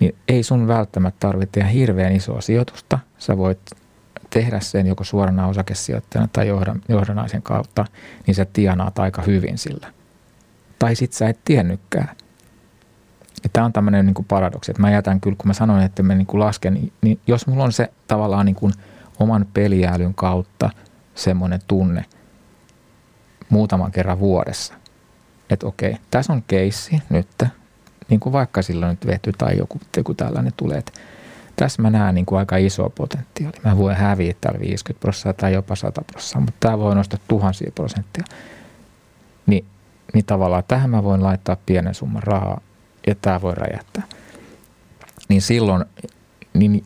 [0.00, 2.98] niin ei sun välttämättä tarvitse tehdä hirveän isoa sijoitusta.
[3.18, 3.60] Sä voit
[4.30, 6.48] tehdä sen joko suorana osakesijoittajana tai
[6.88, 7.84] johdonaisen kautta,
[8.26, 9.92] niin sä tienaat aika hyvin sillä.
[10.78, 12.16] Tai sit sä et tiennytkään.
[13.52, 16.26] Tämä on tämmöinen niin paradoksi, että mä jätän kyllä, kun mä sanoin, että mä niin
[16.32, 18.72] lasken, niin, niin jos mulla on se tavallaan niin
[19.18, 20.70] oman peliälyn kautta
[21.14, 22.04] semmoinen tunne
[23.48, 24.74] muutaman kerran vuodessa,
[25.50, 27.44] että okei, tässä on keissi nyt,
[28.08, 30.92] niin kuin vaikka silloin nyt vehty tai joku, joku tällainen tulee, että
[31.56, 33.56] tässä mä näen niin kuin aika iso potentiaali.
[33.64, 37.72] Mä voin häviä täällä 50 prosenttia tai jopa 100 prosenttia, mutta tämä voi nostaa tuhansia
[37.74, 38.24] prosenttia.
[39.46, 39.64] Niin,
[40.14, 42.60] niin tavallaan tähän mä voin laittaa pienen summan rahaa
[43.06, 44.02] ja tämä voi räjähtää.
[45.28, 45.84] Niin silloin
[46.54, 46.84] niin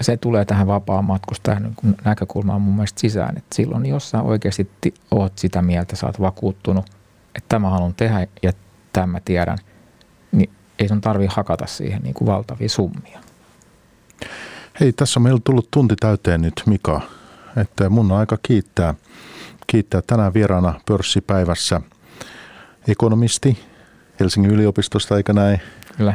[0.00, 4.94] se tulee tähän vapaa matkustajan niin näkökulmaan mun mielestä sisään, että silloin jos sä oikeasti
[5.10, 6.90] oot sitä mieltä, sä oot vakuuttunut,
[7.34, 8.52] että tämä haluan tehdä ja
[8.92, 9.58] tämä tiedän,
[10.32, 13.20] niin ei sun tarvi hakata siihen niin kuin valtavia summia.
[14.80, 17.00] Hei, tässä on meillä tullut tunti täyteen nyt Mika,
[17.56, 18.94] että mun on aika kiittää,
[19.66, 21.80] kiittää tänään vieraana pörssipäivässä
[22.88, 23.58] ekonomisti
[24.20, 25.60] Helsingin yliopistosta, eikä näin?
[25.96, 26.14] Kyllä.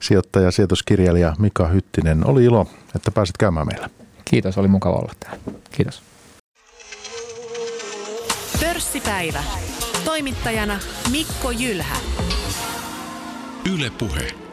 [0.00, 2.26] Sijoittaja, sijoituskirjailija Mika Hyttinen.
[2.26, 3.90] Oli ilo, että pääsit käymään meillä.
[4.24, 5.42] Kiitos, oli mukava olla täällä.
[5.70, 6.02] Kiitos.
[8.60, 9.42] Pörssipäivä.
[10.04, 10.78] Toimittajana
[11.10, 11.96] Mikko Jylhä.
[13.74, 14.43] Yle Puhe.